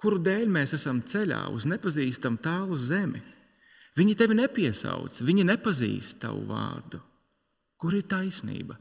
kuru 0.00 0.18
dēļ 0.24 0.48
mēs 0.50 0.74
esam 0.80 1.02
ceļā 1.04 1.44
uz 1.54 1.68
nepazīstamu 1.68 2.40
tālu 2.42 2.78
zemi, 2.80 3.20
viņi 4.00 4.16
tevi 4.18 4.40
nepiesauc, 4.40 5.20
viņi 5.28 5.46
nepazīst 5.52 6.24
tavu 6.24 6.42
vārdu. 6.48 6.98
Kur 7.78 7.94
ir 7.94 8.08
taisnība? 8.08 8.80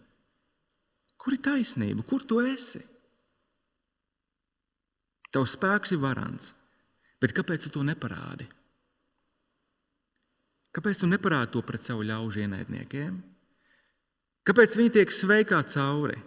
Kur 1.24 1.38
ir 1.38 1.44
taisnība? 1.44 2.04
Kur 2.08 2.26
tu 2.28 2.42
esi? 2.44 2.82
Tavs 5.34 5.56
spēks 5.56 5.96
ir 5.96 6.02
varants, 6.04 6.52
bet 7.24 7.34
kāpēc 7.34 7.66
tu 7.66 7.72
to 7.74 7.84
neparādi? 7.88 8.46
Kāpēc 10.74 11.02
tu 11.02 11.10
neparādi 11.10 11.54
to 11.54 11.62
pret 11.66 11.86
savu 11.86 12.04
ļaužu 12.06 12.44
ienaidniekiem? 12.44 13.18
Kāpēc 14.44 14.76
viņi 14.78 14.98
tiek 15.00 15.14
sveikā 15.14 15.62
cauri 15.72 16.18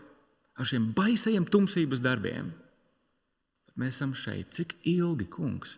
ar 0.57 0.69
šiem 0.69 0.89
baisajiem 0.97 1.45
tumsības 1.53 2.03
darbiem? 2.03 2.55
mēs 3.81 3.99
esam 3.99 4.15
šeit. 4.17 4.53
Cik 4.57 4.75
ilgi, 4.89 5.29
kungs? 5.31 5.77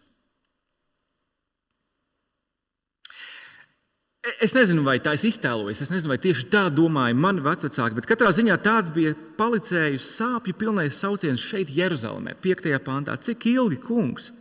Es 4.43 4.55
nezinu, 4.55 4.83
vai 4.87 4.99
tā 5.03 5.15
ir 5.17 5.29
iztēlojies. 5.29 5.83
Es 5.85 5.93
nezinu, 5.93 6.13
vai 6.13 6.19
tieši 6.23 6.49
tā 6.53 6.65
domāja 6.73 7.17
mani 7.17 7.43
vecāki, 7.45 7.97
bet 7.99 8.09
katrā 8.09 8.31
ziņā 8.35 8.59
tāds 8.63 8.93
bija 8.95 9.15
palicējis 9.39 10.09
sāpju 10.19 10.57
pilnais 10.59 10.99
sauciens 10.99 11.43
šeit, 11.43 11.73
Jeruzalemē, 11.75 12.37
5. 12.45 12.71
pantā. 12.85 13.17
Cik 13.19 13.49
ilgi, 13.53 13.81
kungs? 13.83 14.33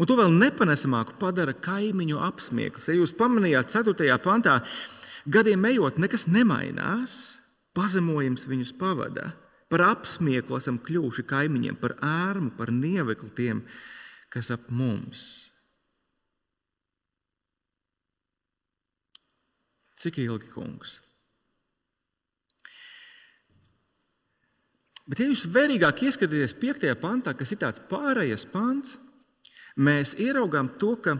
Un 0.00 0.08
to 0.08 0.16
vēl 0.16 0.32
nepanesamāku 0.32 1.18
padara 1.20 1.52
kaimiņu 1.52 2.20
apsmieklis. 2.24 2.88
Ja 2.88 2.96
jūs 2.96 3.12
pamanījāt, 3.18 3.72
4. 3.74 4.18
pantā, 4.24 4.58
gadiem 5.28 5.64
ejot, 5.68 6.00
nekas 6.00 6.26
nemainās, 6.32 7.18
pazemojums 7.76 8.48
viņus 8.48 8.72
pavada. 8.80 9.32
Par 9.68 9.84
apsmieklu 9.90 10.56
esam 10.60 10.78
kļuvuši 10.80 11.26
kaimiņiem, 11.28 11.76
par 11.80 11.96
ārmu, 12.04 12.52
par 12.56 12.72
nievekli 12.72 13.32
tiem, 13.36 13.64
kas 14.32 14.52
ap 14.54 14.70
mums. 14.72 15.53
Cik 20.04 20.18
ilgi, 20.20 20.50
kungs? 20.52 20.98
Bet, 25.08 25.20
ja 25.20 25.28
jūs 25.30 25.46
vērīgāk 25.52 26.02
ieskatāties 26.04 26.52
5. 26.60 26.84
pantā, 27.00 27.32
kas 27.36 27.52
ir 27.52 27.60
tāds 27.62 27.80
pārējais 27.88 28.44
pants, 28.52 28.98
mēs 29.80 30.12
ieraugām 30.20 30.74
to, 30.80 30.94
ka, 31.00 31.16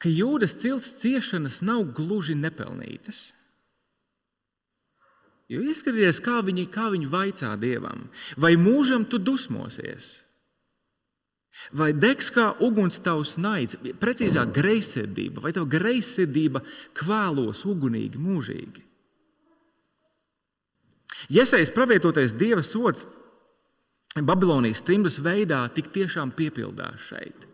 ka 0.00 0.12
jūdas 0.12 0.56
cilts 0.60 0.94
ciešanas 1.02 1.60
nav 1.64 1.84
gluži 1.96 2.36
nepelnītas. 2.36 3.26
Jo 5.52 5.60
ieskaties, 5.60 6.24
kā 6.24 6.40
viņi, 6.44 6.70
kā 6.72 6.88
viņi 6.92 7.12
vaicā 7.12 7.52
dievam, 7.60 8.08
vai 8.40 8.54
mūžam 8.56 9.04
tu 9.04 9.20
dusmosies, 9.20 10.23
vai 11.72 11.92
degs 11.92 12.30
kā 12.34 12.50
uguns 12.64 13.00
tavs 13.04 13.36
naids, 13.40 13.76
precīzāk, 14.00 14.52
greizsirdība, 14.54 15.42
vai 15.44 15.52
tava 15.56 15.70
greizsirdība 15.70 16.62
kvēlos 16.98 17.64
ugunīgi 17.70 18.20
mūžīgi. 18.20 18.84
Iesaistīts 21.32 21.72
pravietotais 21.72 22.34
dieva 22.36 22.62
sots 22.62 23.06
Babilonijas 24.14 24.82
trimdas 24.86 25.16
veidā 25.18 25.64
tik 25.74 25.88
tiešām 25.90 26.30
piepildās 26.38 27.08
šeit. 27.08 27.48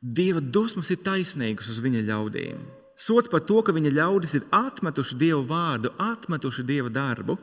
Dieva 0.00 0.40
dusmas 0.40 0.88
ir 0.90 1.02
taisnīgas 1.04 1.68
uz 1.68 1.80
viņa 1.84 2.00
ļaudīm. 2.08 2.62
Sots 2.96 3.28
par 3.28 3.44
to, 3.44 3.58
ka 3.60 3.74
viņa 3.76 3.92
ļaudis 3.92 4.34
ir 4.38 4.46
atmetuši 4.54 5.18
Dievu 5.20 5.42
vārdu, 5.50 5.92
atmetuši 6.00 6.64
Dieva 6.64 6.88
darbu, 6.92 7.36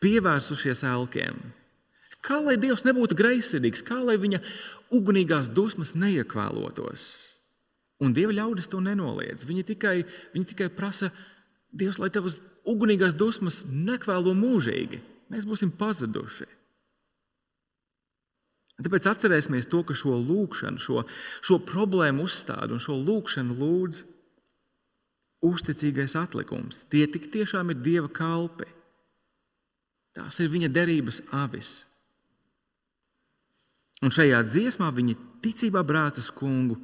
pievērsušies 0.00 0.84
elkiem. 0.88 1.36
Kā 2.24 2.38
lai 2.40 2.56
Dievs 2.60 2.86
nebūtu 2.86 3.16
greizsirdīgs, 3.18 3.84
kā 3.84 3.98
lai 4.00 4.16
viņa 4.20 4.40
ugunīgās 4.96 5.50
dusmas 5.52 5.92
neiekvēlotos? 5.98 7.04
Un 8.04 8.14
Dieva 8.16 8.34
ļaudis 8.34 8.70
to 8.72 8.80
nenoliedz. 8.82 9.44
Viņi 9.46 9.64
tikai, 9.74 9.98
viņi 10.32 10.50
tikai 10.54 10.70
prasa, 10.72 11.12
Dievs, 11.74 11.98
lai 11.98 12.10
tavas 12.14 12.38
ugunīgās 12.70 13.16
dusmas 13.18 13.64
nekvēlo 13.68 14.32
mūžīgi. 14.38 15.00
Mēs 15.32 15.46
būsim 15.48 15.72
pazuduši. 15.74 16.46
Tāpēc 18.82 19.06
atcerēsimies 19.06 19.68
to, 19.70 19.84
ka 19.86 19.94
šo 19.94 20.16
lūkšanu, 20.18 20.80
šo, 20.82 21.04
šo 21.46 21.60
problēmu 21.62 22.24
uzstādu 22.26 22.74
un 22.74 22.82
šo 22.82 22.96
lūkšanu 22.98 23.54
lūdzu 23.60 24.06
uzticīgais 25.44 26.16
atlikums. 26.18 26.86
Tie 26.90 27.04
tik 27.10 27.28
tiešām 27.34 27.70
ir 27.70 27.82
Dieva 27.84 28.10
kalpi. 28.10 28.66
Tās 30.14 30.40
ir 30.40 30.50
viņa 30.50 30.70
derības 30.72 31.20
avis. 31.34 31.93
Un 34.04 34.12
šajā 34.12 34.42
dziesmā 34.44 34.90
viņi 34.92 35.16
ticībā 35.44 35.80
brācas 35.86 36.28
kungu, 36.34 36.76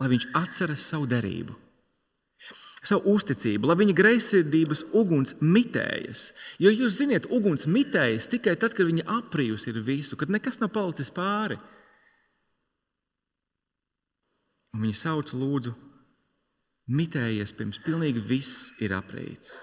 lai 0.00 0.08
viņš 0.14 0.30
atceras 0.38 0.86
savu 0.88 1.04
derību, 1.10 1.52
savu 2.84 3.12
uzticību, 3.12 3.68
lai 3.68 3.76
viņa 3.82 3.96
greizsirdības 3.98 4.86
uguns 4.96 5.36
mitējas. 5.44 6.30
Jo 6.62 6.72
jūs 6.72 6.96
zināt, 6.96 7.28
uguns 7.28 7.68
mitējas 7.68 8.30
tikai 8.32 8.56
tad, 8.56 8.72
kad 8.76 8.88
viņa 8.88 9.04
aprijusi 9.18 9.70
ir 9.72 9.82
visu, 9.84 10.16
kad 10.16 10.32
nekas 10.32 10.62
nav 10.62 10.72
palicis 10.72 11.12
pāri. 11.12 11.60
Un 14.74 14.82
viņi 14.82 14.96
sauc 14.98 15.30
lūdzu 15.36 15.74
mitējies 16.90 17.52
pirms 17.56 17.78
pilnīgi 17.84 18.24
viss 18.32 18.72
ir 18.82 18.96
aprīts. 18.96 19.58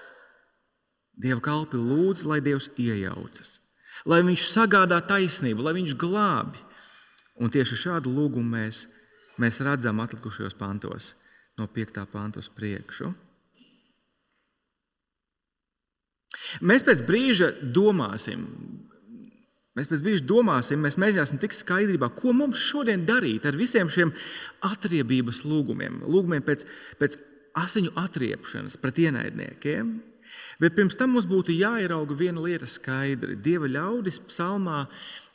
Dieva 1.21 1.41
kalpi 1.43 1.77
lūdz, 1.77 2.23
lai 2.29 2.39
Dievs 2.41 2.69
iejaucas, 2.79 3.57
lai 4.09 4.21
Viņš 4.25 4.45
sagādā 4.51 5.01
taisnību, 5.07 5.65
lai 5.65 5.75
Viņš 5.79 5.95
glābi. 5.99 6.61
Un 7.41 7.51
tieši 7.53 7.79
šādu 7.87 8.11
lūgumu 8.13 8.57
mēs, 8.57 8.85
mēs 9.41 9.61
redzam 9.65 10.01
atlikušajos 10.03 10.57
pantos, 10.59 11.13
no 11.57 11.67
5. 11.67 12.05
panta 12.11 12.41
uz 12.41 12.49
priekšu. 12.53 13.11
Mēs 16.67 16.83
pēc 16.85 17.03
brīža 17.07 17.51
domāsim, 17.73 18.45
Mēs 19.71 19.87
pēc 19.87 20.01
brīža 20.03 20.25
domāsim, 20.27 20.81
mēs 20.83 20.97
mēģināsim 20.99 21.39
tikt 21.39 21.55
skaidrībā, 21.55 22.09
ko 22.19 22.33
mums 22.35 22.59
šodien 22.59 23.05
darīt 23.07 23.45
ar 23.47 23.55
visiem 23.55 23.87
šiem 23.87 24.09
atriebības 24.67 25.45
lūgumiem, 25.47 26.01
lūgumiem 26.11 26.43
pēc, 26.43 26.65
pēc 26.99 27.15
asiņu 27.61 27.93
atriepšanas 28.01 28.75
pret 28.81 28.99
ienaidniekiem. 29.05 29.93
Bet 30.61 30.75
pirms 30.77 30.97
tam 30.99 31.15
mums 31.15 31.27
būtu 31.29 31.55
jāierauga 31.55 32.15
viena 32.17 32.43
lieta 32.43 32.67
skaidri. 32.69 33.37
Dieva 33.39 33.69
ļaudis 33.71 34.19
psalmā 34.27 34.85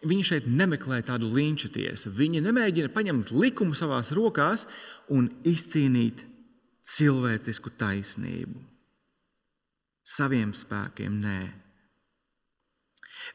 viņi 0.06 0.28
šeit 0.30 0.46
nemeklē 0.46 1.00
tādu 1.06 1.28
linča 1.32 1.70
tiesu. 1.74 2.12
Viņi 2.14 2.44
nemēģina 2.44 2.92
paņemt 2.94 3.32
likumu 3.34 3.74
savās 3.74 4.12
rokās 4.16 4.66
un 5.12 5.28
izcīnīt 5.46 6.22
cilvēcisku 6.86 7.72
taisnību. 7.80 8.60
Saviem 10.06 10.52
spēkiem 10.54 11.18
nē. 11.24 11.40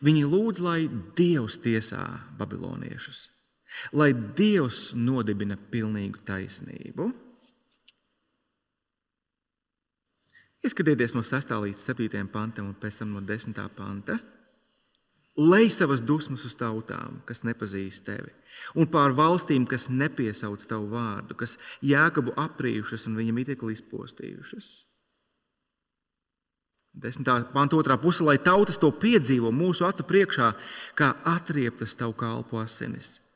Viņi 0.05 0.23
lūdz, 0.31 0.61
lai 0.63 0.79
Dievs 1.17 1.57
tiesā 1.59 2.05
babiloniešus, 2.39 3.25
lai 3.91 4.13
Dievs 4.15 4.93
nodibina 4.95 5.57
pilnīgu 5.71 6.23
taisnību. 6.27 7.09
Ieskatieties 10.61 11.15
no 11.17 11.23
6. 11.25 11.55
līdz 11.63 11.79
7. 11.89 12.27
pantam 12.29 12.67
un 12.69 12.75
pēc 12.77 13.01
tam 13.01 13.15
no 13.15 13.21
10. 13.25 13.57
panta. 13.73 14.19
Lej 15.41 15.71
savas 15.73 16.03
dusmas 16.05 16.43
uz 16.45 16.53
tautām, 16.59 17.21
kas 17.25 17.41
nepazīst 17.47 18.03
tevi, 18.05 18.33
un 18.75 18.85
pār 18.91 19.15
valstīm, 19.15 19.63
kas 19.65 19.87
nepiesauc 19.89 20.61
tavu 20.67 20.91
vārdu, 20.91 21.37
kas 21.39 21.55
jēkabu 21.81 22.35
aprījušas 22.35 23.07
un 23.07 23.15
viņa 23.17 23.35
mitekli 23.37 23.73
izpostījušas. 23.77 24.69
Desmitā 26.91 27.37
panta 27.55 27.79
otrā 27.79 27.95
pusē, 27.95 28.27
lai 28.27 28.37
tautas 28.43 28.77
to 28.77 28.91
piedzīvo 28.91 29.53
mūsu 29.55 29.87
acu 29.87 30.03
priekšā, 30.03 30.51
kā 30.99 31.13
atrieptas 31.31 31.95
tavu 31.95 32.13
kalpu 32.19 32.59
asinis. 32.59 33.30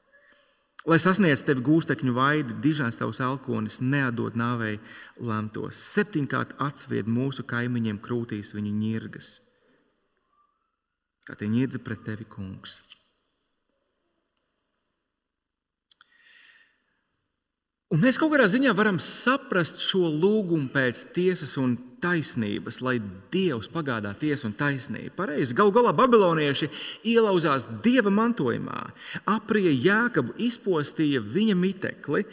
Lai 0.85 0.99
sasniedz 1.01 1.41
tevi 1.41 1.63
gūstekņu 1.65 2.11
vaidi, 2.13 2.55
dižās 2.61 2.99
tavs 2.99 3.17
alkonis, 3.25 3.79
neatdod 3.81 4.35
nāvei 4.37 4.75
lemtos. 5.17 5.79
Septiņkārt 5.95 6.53
atsvied 6.61 7.09
mūsu 7.09 7.45
kaimiņiem 7.49 7.97
krūtīs 8.05 8.53
viņu 8.53 8.73
ņirgas. 8.83 9.31
Kā 11.25 11.33
tie 11.39 11.49
ņirdzi 11.49 11.81
pret 11.81 12.05
tevi, 12.05 12.29
kungs. 12.29 12.83
Un 17.95 18.01
mēs 18.03 18.17
kaut 18.19 18.33
kādā 18.33 18.49
ziņā 18.51 18.73
varam 18.75 18.97
saprast 18.99 19.79
šo 19.79 20.09
lūgumu 20.11 20.67
pēc 20.73 21.05
tiesas 21.15 21.53
un 21.61 21.77
taisnības, 22.03 22.81
lai 22.83 22.97
Dievs 23.31 23.69
pagādā 23.71 24.11
tiesu 24.19 24.49
un 24.49 24.55
taisnību. 24.57 25.13
Pareizi, 25.15 25.55
galu 25.55 25.71
galā 25.77 25.93
babilonieši 25.95 26.67
ielauzās 27.07 27.69
dieva 27.85 28.11
mantojumā, 28.11 28.81
aprija 29.31 29.71
jēkabu, 29.71 30.35
izpostīja 30.43 31.23
viņa 31.23 31.55
mitekli, 31.55 32.25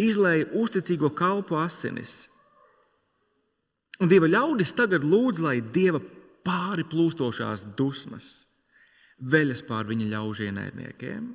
izlēja 0.00 0.48
uzticīgo 0.56 1.12
kalpu 1.12 1.60
asinis. 1.60 2.22
Un 4.00 4.08
dieva 4.08 4.30
ļaudis 4.32 4.72
tagad 4.72 5.04
lūdz, 5.04 5.44
lai 5.44 5.58
dieva 5.60 6.00
pāri 6.48 6.88
plūstošās 6.88 7.68
dusmas 7.76 8.32
veļas 9.20 9.66
pār 9.68 9.84
viņa 9.92 10.08
ļaužu 10.14 10.48
ienaidniekiem. 10.48 11.28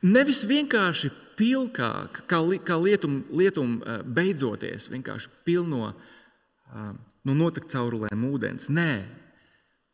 Nevis 0.00 0.46
vienkārši 0.48 1.10
pilkāk, 1.36 2.22
kā, 2.28 2.40
kā 2.64 2.76
lietum, 2.80 3.20
lietum 3.36 3.76
eh, 3.84 4.00
beidzoties, 4.04 4.88
vienkārši 4.92 5.28
pilno 5.44 5.90
eh, 5.90 6.92
no 7.28 7.36
notikt 7.36 7.68
caurulēm 7.74 8.24
ūdens. 8.30 8.70
Nē, 8.72 8.94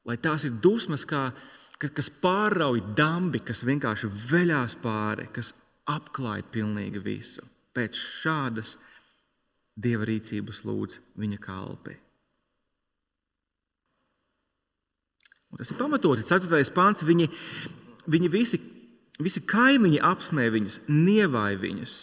lai 0.06 0.16
tās 0.22 0.46
ir 0.46 0.60
dusmas, 0.62 1.02
kā, 1.08 1.28
kas 1.82 2.10
pārauj 2.22 2.84
dambi, 2.98 3.42
kas 3.42 3.64
vienkārši 3.66 4.12
veļās 4.30 4.78
pāri, 4.82 5.26
kas 5.34 5.50
apklāj 5.90 6.46
pilnīgi 6.54 7.02
visu. 7.02 7.42
Pēc 7.74 7.98
šādas 7.98 8.76
dieva 9.76 10.06
rīcības 10.08 10.62
lūdz 10.64 11.00
viņa 11.18 11.42
kalpi. 11.42 11.98
Un 15.50 15.60
tas 15.60 15.70
ir 15.70 15.78
pamatoti. 15.78 16.24
Ceturtais 16.26 16.70
pāns. 16.74 17.04
Viņi, 17.06 17.28
viņi 18.10 18.30
visi 18.32 18.58
Visi 19.22 19.40
kaimiņi 19.48 20.02
apsmē 20.04 20.50
viņus, 20.52 20.82
nievāja 20.92 21.56
viņus. 21.60 21.96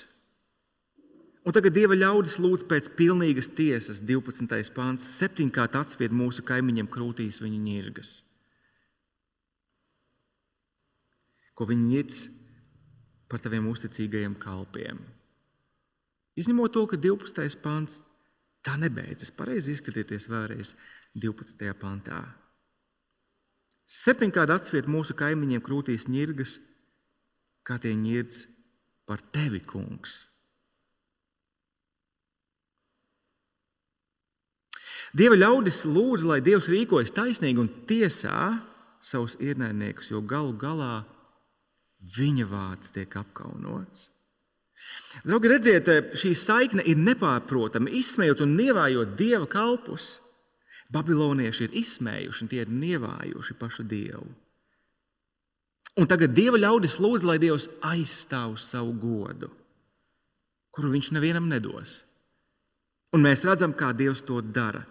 Un 1.44 1.54
tagad 1.54 1.76
Dieva 1.76 1.96
ļaudis 1.98 2.40
lūdz 2.40 2.64
pēc 2.70 2.88
pilnīgas 2.98 3.52
tiesas, 3.54 4.00
12. 4.08 4.72
pāns, 4.74 5.06
septiņkārt 5.20 5.76
atsvied 5.76 6.16
mūsu 6.16 6.46
kaimiņiem 6.48 6.88
krūtīs 6.90 7.42
viņa 7.44 7.60
ņirgas. 7.66 8.14
Ko 11.54 11.68
viņi 11.70 11.90
ņirds 11.92 12.22
par 13.30 13.44
taviem 13.44 13.68
uzticīgajiem 13.70 14.40
kalpiem. 14.40 15.04
Izņemot 16.40 16.74
to, 16.74 16.88
ka 16.90 16.98
12. 16.98 17.60
pāns 17.62 18.00
tā 18.66 18.74
nebeidzas. 18.80 19.30
Pareizi 19.36 19.76
izskatieties 19.76 20.30
vēlreiz 20.32 20.74
12. 21.14 21.76
pantā. 21.78 22.24
Septiņkārt 23.84 24.56
atsvied 24.56 24.88
mūsu 24.90 25.14
kaimiņiem 25.20 25.62
krūtīs 25.62 26.08
ņirgas 26.10 26.56
kā 27.68 27.80
tie 27.82 27.94
ņirds 27.96 28.46
par 29.08 29.24
tevi, 29.34 29.62
kungs. 29.64 30.22
Dieva 35.14 35.38
ļaudis 35.38 35.84
lūdz, 35.86 36.26
lai 36.26 36.40
Dievs 36.42 36.72
rīkojas 36.74 37.14
taisnīgi 37.14 37.62
un 37.62 37.70
tiesā 37.90 38.58
savus 39.04 39.36
ienaidniekus, 39.44 40.10
jo 40.10 40.24
galu 40.26 40.56
galā 40.58 41.04
viņa 42.18 42.48
vārds 42.50 42.94
tiek 42.96 43.14
apkaunots. 43.20 44.08
Draugi, 45.24 45.52
redziet, 45.52 45.90
šī 46.18 46.34
saikne 46.36 46.84
ir 46.90 46.98
nepārprotama. 47.00 47.92
Izsmējot 47.94 48.42
un 48.44 48.56
nievājot 48.58 49.14
dieva 49.20 49.46
kalpus, 49.48 50.18
babilonieši 50.94 51.68
ir 51.68 51.78
izsmējuši 51.84 52.44
un 52.44 52.52
tie 52.52 52.64
ir 52.66 52.74
nievājuši 52.74 53.58
pašu 53.60 53.86
dievu. 53.88 54.26
Un 56.00 56.10
tagad 56.10 56.34
Dieva 56.34 56.58
ļaudis 56.58 56.98
lūdz, 57.02 57.26
lai 57.28 57.38
Dievs 57.42 57.68
aizstāv 57.86 58.56
savu 58.62 58.96
godu, 58.98 59.52
kuru 60.74 60.96
viņš 60.96 61.12
nevienam 61.14 61.46
nedos. 61.52 62.00
Un 63.14 63.22
mēs 63.22 63.46
redzam, 63.46 63.76
kā 63.78 63.92
Dievs 63.94 64.26
to 64.26 64.40
dara. 64.42 64.82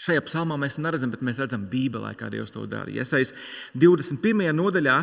Šajā 0.00 0.20
psalmā 0.24 0.56
mēs 0.60 0.78
neredzam, 0.80 1.10
bet 1.12 1.20
mēs 1.24 1.40
redzam 1.42 1.66
Bībelē, 1.68 2.14
kā 2.16 2.30
Dievs 2.32 2.52
to 2.52 2.62
dara. 2.68 2.92
Iesaistās 2.92 3.36
21. 3.76 4.46
nodaļā, 4.56 4.96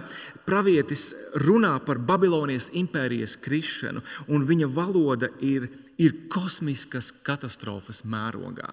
pravietis 0.45 1.11
runā 1.45 1.75
par 1.85 2.01
Babilonijas 2.01 2.71
impērijas 2.77 3.35
krišanu, 3.41 4.01
un 4.33 4.45
viņa 4.49 4.69
valoda 4.73 5.29
ir, 5.45 5.67
ir 6.01 6.17
kosmiskas 6.33 7.11
katastrofas 7.25 8.03
mērogā. 8.09 8.71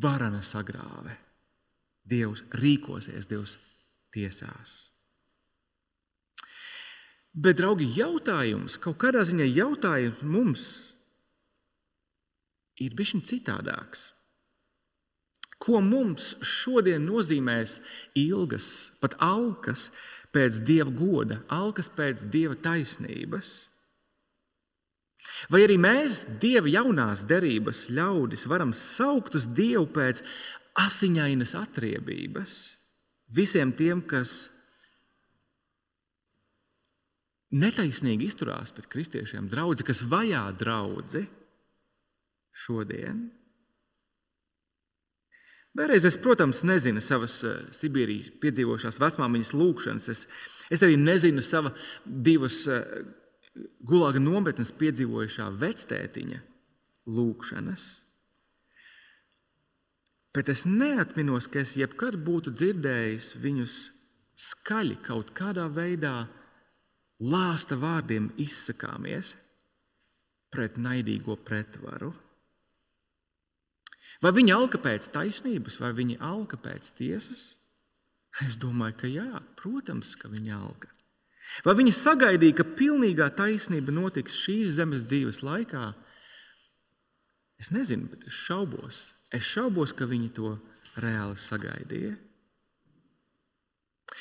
Varana 0.00 0.40
sagrāve. 0.44 1.12
Dievs 2.08 2.44
rīkosies, 2.56 3.28
Dievs 3.28 3.58
tiesās. 4.14 4.74
Bet, 7.34 7.58
draugi, 7.58 7.88
jautājums, 7.98 8.76
kaut 8.78 9.00
kādā 9.02 9.24
ziņā 9.26 9.48
jautājums 9.50 10.20
mums 10.22 10.66
ir 12.78 12.94
bijis 12.94 13.24
citādāks. 13.26 14.12
Ko 15.58 15.80
mums 15.82 16.34
šodien 16.46 17.02
nozīmēs 17.08 17.80
ilgas, 18.20 18.66
pat 19.00 19.16
alkas 19.22 19.88
pēc 20.34 20.60
dieva 20.66 20.92
goda, 20.94 21.40
alkas 21.50 21.88
pēc 21.90 22.26
dieva 22.30 22.54
taisnības? 22.54 23.54
Vai 25.50 25.64
arī 25.64 25.78
mēs, 25.80 26.22
dieva 26.42 26.68
jaunās 26.68 27.24
derības 27.26 27.88
ļaudis, 27.96 28.46
varam 28.50 28.74
saukt 28.76 29.34
uz 29.38 29.48
dievu 29.56 29.88
pēc 29.94 30.22
asiņainas 30.84 31.54
atriebības? 31.64 32.83
Visiem 33.32 33.72
tiem, 33.76 34.02
kas 34.02 34.50
netaisnīgi 37.54 38.28
izturās 38.28 38.74
pret 38.74 38.88
kristiešiem, 38.90 39.48
draugi, 39.50 39.86
kas 39.86 40.02
vajā 40.10 40.44
draugi 40.58 41.24
šodien. 42.64 43.24
Vēlreiz 45.74 46.04
es, 46.06 46.16
protams, 46.22 46.62
nezinu 46.66 47.02
savas 47.02 47.40
eh, 47.42 47.54
Sibīrijas 47.74 48.30
piedzīvošās 48.42 49.00
vecmāmiņas 49.02 49.50
lūgšanas. 49.58 50.06
Es, 50.12 50.20
es 50.70 50.84
arī 50.86 50.94
nezinu 51.00 51.42
sava 51.42 51.72
divas 52.04 52.60
eh, 52.70 52.84
gulāga 53.82 54.22
nometnes 54.22 54.70
piedzīvojušā 54.78 55.48
vectētiņa 55.58 56.38
lūgšanas. 57.10 57.88
Bet 60.34 60.50
es 60.52 60.64
neatminos, 60.66 61.48
ka 61.50 61.62
es 61.62 61.76
jebkad 61.78 62.18
būtu 62.26 62.52
dzirdējis 62.54 63.34
viņus 63.42 63.76
skaļi 64.34 64.98
kaut 65.06 65.30
kādā 65.36 65.66
veidā 65.70 66.26
lāsta 67.22 67.78
vārdiem 67.78 68.32
izsakāmies 68.42 69.34
pret 70.54 70.78
naidīgo 70.78 71.36
pretvaru. 71.46 72.12
Vai 74.22 74.32
viņi 74.34 74.54
alka 74.54 74.78
pēc 74.80 75.10
taisnības, 75.14 75.78
vai 75.82 75.92
viņi 75.96 76.18
alka 76.22 76.58
pēc 76.60 76.94
tiesas? 76.98 77.44
Es 78.42 78.56
domāju, 78.58 78.96
ka 78.98 79.10
jā, 79.10 79.42
protams, 79.58 80.14
ka 80.18 80.30
viņi 80.30 80.54
alka. 80.54 80.90
Vai 81.66 81.74
viņi 81.78 81.92
sagaidīja, 81.94 82.56
ka 82.60 82.66
pilnīgā 82.78 83.28
taisnība 83.36 83.92
notiks 83.94 84.38
šīs 84.46 84.74
zemes 84.78 85.04
dzīves 85.10 85.42
laikā? 85.44 85.90
Es 87.60 87.70
nezinu, 87.74 88.08
bet 88.10 88.24
es 88.26 88.38
šaubos. 88.46 89.02
Es 89.34 89.50
šaubos, 89.50 89.92
ka 89.96 90.06
viņi 90.06 90.30
to 90.36 90.54
reāli 91.02 91.36
sagaidīja. 91.40 92.14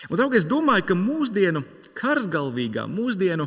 Un, 0.10 0.18
draugi, 0.18 0.40
es 0.42 0.48
domāju, 0.50 0.88
ka 0.90 0.98
mūsdienu 0.98 1.62
karsgalvīgā, 1.98 2.88
mūsdienu 2.90 3.46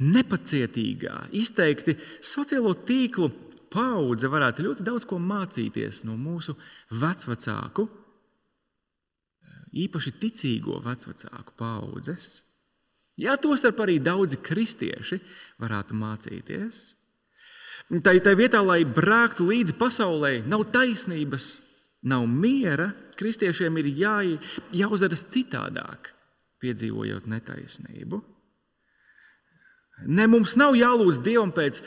nepacietīgā, 0.00 1.16
izteikti 1.36 1.96
sociālo 2.24 2.72
tīklu 2.86 3.28
paudze 3.70 4.30
varētu 4.30 4.64
ļoti 4.66 4.86
daudz 4.86 5.06
ko 5.08 5.18
mācīties 5.22 6.04
no 6.06 6.16
mūsu 6.18 6.54
vecvecāku, 7.02 7.88
īpaši 9.70 10.14
ticīgo 10.22 10.78
vecvecāku 10.84 11.54
paudzes. 11.58 12.30
Jā, 13.20 13.36
tostarp 13.36 13.82
arī 13.84 13.98
daudzi 14.02 14.38
kristieši 14.40 15.20
varētu 15.60 15.98
mācīties. 15.98 16.84
Tā 17.90 18.12
ir 18.14 18.22
tā 18.22 18.36
vietā, 18.38 18.60
lai 18.62 18.84
brāktu 18.86 19.48
līdzi 19.48 19.74
pasaulē, 19.74 20.44
nav 20.46 20.68
taisnības, 20.70 21.46
nav 22.06 22.22
miera. 22.30 22.92
Kristiešiem 23.18 23.80
ir 23.82 23.88
jā, 23.98 24.14
jāuzvedas 24.78 25.26
citādāk, 25.32 26.12
piedzīvojot 26.62 27.26
netaisnību. 27.28 28.22
Ne 30.06 30.28
mums 30.30 30.54
nav 30.56 30.78
jālūdz 30.78 31.18
Dievam 31.26 31.50
pēc 31.52 31.82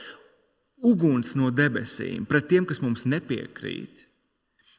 uguns 0.85 1.37
no 1.39 1.49
debesīm, 1.55 2.27
pret 2.29 2.51
tiem, 2.51 2.67
kas 2.67 2.83
mums 2.83 3.07
nepiekrīt, 3.09 4.03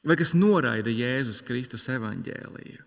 vai 0.04 0.20
kas 0.20 0.36
noraida 0.36 0.92
Jēzus 0.92 1.40
Kristus 1.48 1.88
evaņģēliju. 1.90 2.84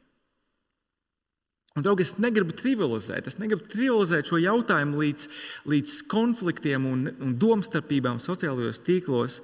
Un, 1.78 1.84
draugi, 1.86 2.08
es 2.08 2.16
negribu 2.18 2.56
trivializēt, 2.58 3.28
es 3.30 3.38
negribu 3.38 3.68
trivializēt 3.70 4.26
šo 4.32 4.40
jautājumu 4.42 4.98
līdz, 4.98 5.28
līdz 5.70 5.98
konfliktiem 6.10 6.88
un, 6.90 7.04
un 7.22 7.36
domstarpībām 7.38 8.18
sociālajos 8.24 8.82
tīklos. 8.82 9.44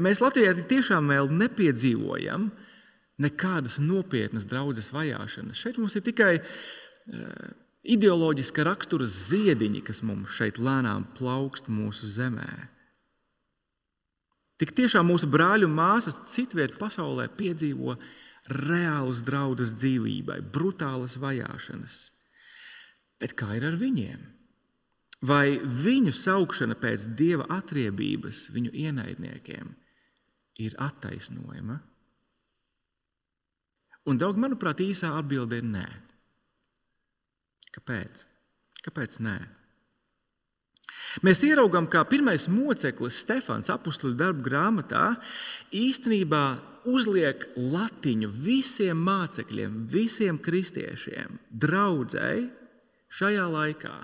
Mēs 0.00 0.22
Latvijā 0.24 0.54
tiešām 0.70 1.12
vēl 1.12 1.28
nepiedzīvojam 1.36 2.48
nekādas 3.20 3.76
nopietnas 3.82 4.48
draudzes 4.48 4.88
vajāšanas. 4.94 5.60
Šeit 5.60 5.76
mums 5.80 5.98
ir 6.00 6.04
tikai 6.06 6.32
uh, 6.40 7.52
ideoloģiska 7.84 8.64
rakstura 8.66 9.04
ziediņi, 9.08 9.84
kas 9.84 10.00
mums 10.00 10.32
šeit 10.36 10.56
lēnām 10.56 11.04
plaukst 11.18 11.68
mūsu 11.72 12.08
zemē. 12.08 12.48
Tik 14.56 14.72
tiešām 14.76 15.10
mūsu 15.12 15.28
brāļi 15.28 15.68
un 15.68 15.76
māsas 15.76 16.16
citviet 16.32 16.78
pasaulē 16.80 17.28
piedzīvo 17.36 17.98
reālus 18.52 19.22
draudus 19.26 19.74
dzīvībai, 19.80 20.40
brutālas 20.54 21.16
vajāšanas. 21.22 21.96
Bet 23.20 23.34
kā 23.38 23.56
ir 23.56 23.66
ar 23.66 23.76
viņiem? 23.80 24.22
Vai 25.26 25.56
viņu 25.58 26.12
saukšana 26.12 26.76
pēc 26.78 27.08
dieva 27.16 27.46
atriebības 27.56 28.50
viņu 28.54 28.74
ienaidniekiem 28.76 29.72
ir 30.62 30.76
attaisnojama? 30.82 31.78
Un, 34.06 34.20
draugi, 34.20 34.38
manuprāt, 34.38 34.84
īsā 34.84 35.10
atbilde 35.18 35.58
ir 35.58 35.66
nē. 35.66 35.86
Kāpēc? 37.74 38.22
Kāpēc 38.86 39.18
nē? 39.24 39.36
Mēs 41.26 41.40
ieraugām, 41.48 41.88
kā 41.88 42.04
pirmais 42.08 42.44
moceklis 42.52 43.18
Stefans 43.24 43.70
apakstuļu 43.72 44.18
darbu 44.20 44.44
grāmatā 44.46 45.08
īstenībā 45.74 46.44
uzliek 46.90 47.44
latiņu 47.56 48.30
visiem 48.30 49.00
mācekļiem, 49.06 49.84
visiem 49.92 50.38
kristiešiem, 50.42 51.38
draudzēji 51.50 52.48
šajā 53.16 53.46
laikā. 53.52 53.96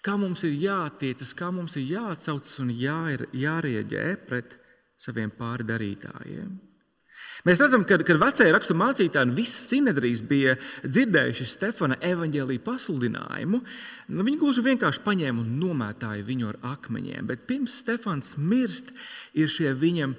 Kā 0.00 0.16
mums 0.16 0.46
ir 0.48 0.56
jātiecas, 0.56 1.34
kā 1.36 1.50
mums 1.52 1.76
ir 1.76 1.90
jāatcaucas 1.90 2.56
un 2.62 2.72
jā, 2.72 3.02
jārieģē 3.36 4.06
pret 4.28 4.56
saviem 5.00 5.32
pārdarītājiem. 5.36 6.58
Mēs 7.44 7.60
redzam, 7.62 7.84
ka, 7.88 7.96
kad 8.04 8.18
vecie 8.20 8.48
rakstu 8.52 8.74
mācītāji 8.76 9.28
un 9.28 9.36
viss 9.36 9.62
sinedrijs 9.70 10.20
bija 10.28 10.56
dzirdējuši 10.84 11.46
Stefana 11.48 11.96
evaņģēlīju 12.04 12.62
pasludinājumu, 12.64 13.60
nu, 14.12 14.26
viņi 14.26 14.40
gluži 14.40 14.64
vienkārši 14.66 15.04
paņēma 15.06 15.44
un 15.44 15.54
nomētāja 15.60 16.26
viņu 16.26 16.50
ar 16.50 16.58
akmeņiem. 16.74 17.28
Bet 17.30 17.46
pirms 17.48 17.78
Stefans 17.80 18.34
mirst, 18.36 18.92
ir 19.32 19.48
šie 19.52 19.72
viņam 19.72 20.16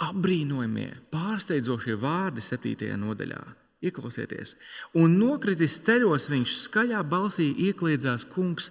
apbrīnojamie, 0.00 0.90
pārsteidzošie 1.12 1.96
vārdi 2.00 2.44
7. 2.44 2.94
nodaļā. 3.00 3.40
Ieklausieties, 3.80 4.58
un 5.00 5.14
nokritis 5.16 5.78
ceļos, 5.86 6.26
viņš 6.28 6.56
skaļā 6.66 7.00
balsī 7.08 7.46
iekļiedzās, 7.68 8.26
kungs, 8.28 8.68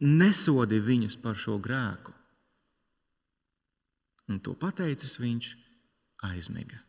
nesodi 0.00 0.80
viņus 0.80 1.18
par 1.20 1.36
šo 1.36 1.58
grēku. 1.60 2.14
Un 4.32 4.40
to 4.40 4.56
pateicis 4.58 5.18
viņš 5.20 5.52
aizmiga. 6.30 6.80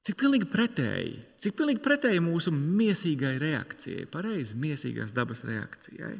Cik 0.00 0.16
pilnīgi 0.22 0.48
pretēji, 0.48 1.18
cik 1.36 1.58
pilnīgi 1.58 1.82
pretēji 1.84 2.22
mūsu 2.24 2.50
mīsīgai 2.56 3.34
reakcijai, 3.42 4.08
pareizi 4.10 4.56
mīsīgās 4.56 5.12
dabas 5.12 5.44
reakcijai. 5.44 6.16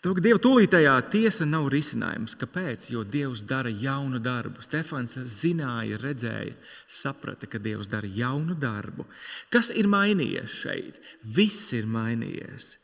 Tur 0.00 0.16
Dieva 0.24 0.40
tūlītējā 0.40 0.94
tiesa 1.12 1.44
nav 1.44 1.66
risinājums. 1.74 2.32
Kāpēc? 2.40 2.86
Jo 2.88 3.02
Dievs 3.04 3.42
dara 3.44 3.68
jaunu 3.68 4.16
darbu. 4.24 4.62
Stefans 4.64 5.18
zināja, 5.28 5.98
redzēja, 6.00 6.54
saprata, 6.88 7.44
ka 7.44 7.60
Dievs 7.60 7.90
dara 7.92 8.08
jaunu 8.08 8.56
darbu. 8.56 9.04
Kas 9.52 9.68
ir 9.76 9.90
mainījies 9.92 10.54
šeit? 10.62 11.02
Viss 11.36 11.74
ir 11.76 11.84
mainījies. 11.84 12.78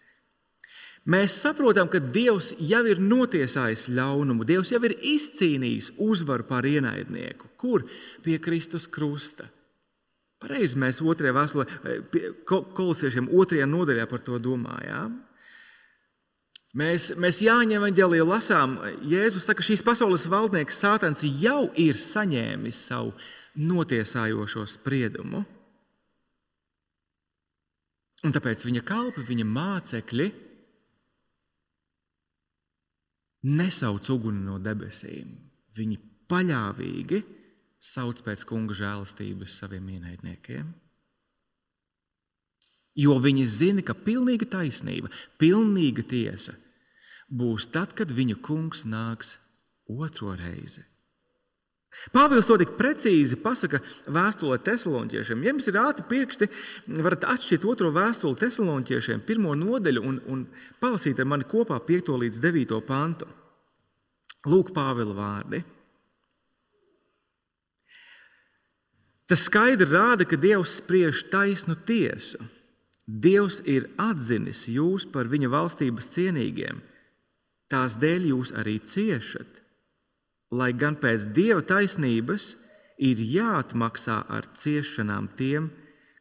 Mēs 1.09 1.38
saprotam, 1.40 1.88
ka 1.88 2.02
Dievs 2.05 2.50
jau 2.61 2.83
ir 2.90 3.00
notiesājis 3.00 3.87
ļaunumu, 3.96 4.44
Dievs 4.44 4.74
jau 4.74 4.83
ir 4.85 4.98
izcīnījis 5.16 5.94
uzvaru 6.02 6.44
pār 6.44 6.68
ienaidnieku. 6.68 7.55
Kur? 7.57 7.87
Pie 8.26 8.37
Kristus 8.42 8.85
krusta. 8.92 9.46
Pareizi 10.42 10.76
mēs 10.76 11.00
otrajā 11.00 11.33
vēstulē, 11.33 11.64
kolosiešiem 12.76 13.31
otrajā 13.33 13.64
nodaļā 13.70 14.05
par 14.11 14.20
to 14.26 14.37
domājām. 14.42 15.22
Mēs, 16.77 17.15
mēs 17.17 17.39
Jāņa 17.41 17.79
evanģēlijā 17.79 18.25
lasām, 18.27 18.75
Jēzus 19.09 19.47
saka, 19.47 19.62
ka 19.62 19.65
šīs 19.65 19.81
pasaules 19.85 20.27
valdnieks 20.29 20.77
Sātans 20.83 21.23
jau 21.41 21.71
ir 21.81 21.97
saņēmis 21.97 22.81
savu 22.91 23.15
notiesājošo 23.57 24.67
spriedumu. 24.69 25.41
Un 28.27 28.35
tāpēc 28.35 28.67
viņa 28.67 28.83
kalpi, 28.85 29.25
viņa 29.25 29.47
mācekļi 29.49 30.27
nesauc 33.57 34.11
uguni 34.12 34.45
no 34.45 34.59
debesīm. 34.61 35.33
Viņi 35.79 35.97
paļāvīgi 36.29 37.23
sauc 37.81 38.21
pēc 38.27 38.45
kunga 38.49 38.77
žēlastības 38.77 39.57
saviem 39.62 39.89
ienaidniekiem. 39.97 40.69
Jo 43.01 43.17
viņi 43.21 43.49
zina, 43.49 43.85
ka 43.85 43.97
pilnīga 43.97 44.49
taisnība, 44.59 45.09
pilnīga 45.41 46.05
tiesa 46.05 46.57
būs 47.29 47.71
tad, 47.73 47.95
kad 47.97 48.11
viņu 48.12 48.39
kungs 48.43 48.85
nāks 48.87 49.37
otro 49.87 50.35
reizi. 50.39 50.85
Pāvils 52.12 52.47
to 52.47 52.59
tik 52.61 52.75
precīzi 52.77 53.39
pasaka 53.41 53.79
vēstulē 54.12 54.59
Thessaloniķiešiem. 54.62 55.43
Ja 55.43 55.53
jums 55.53 55.69
ir 55.71 55.79
ātri 55.81 56.05
pirksti, 56.11 56.49
varat 57.03 57.25
atšķirt 57.33 57.65
otro 57.67 57.91
vēstuli 57.95 58.37
Thessaloniķiešiem, 58.43 59.23
pirmo 59.27 59.55
nodaļu 59.57 60.03
un, 60.05 60.19
un 60.29 60.43
palasīt 60.83 61.23
ar 61.23 61.31
mani 61.31 61.49
kopā 61.49 61.79
5 61.89 62.12
līdz 62.23 62.43
9 62.43 62.83
pantu. 62.87 63.29
Lūk, 64.47 64.75
Pāvila 64.77 65.17
vārdi. 65.17 65.62
Tas 69.27 69.49
skaidri 69.49 69.89
rāda, 69.91 70.27
ka 70.29 70.39
Dievs 70.39 70.77
spriež 70.79 71.25
taisnu 71.33 71.75
tiesu. 71.89 72.39
Dievs 73.07 73.59
ir 73.67 73.89
atzinis 73.99 74.67
jūs 74.71 75.09
par 75.11 75.27
viņa 75.31 75.51
valstības 75.51 76.12
cienīgiem 76.12 76.79
tās 77.72 77.96
dēļ 78.02 78.29
jūs 78.33 78.52
arī 78.59 78.79
ciešat. 78.81 79.62
Lai 80.55 80.70
gan 80.72 80.96
pēc 81.02 81.29
dieva 81.35 81.62
taisnības 81.66 82.52
ir 83.02 83.20
jāatmaksā 83.20 84.22
ar 84.31 84.46
ciešanām 84.55 85.29
tiem, 85.38 85.70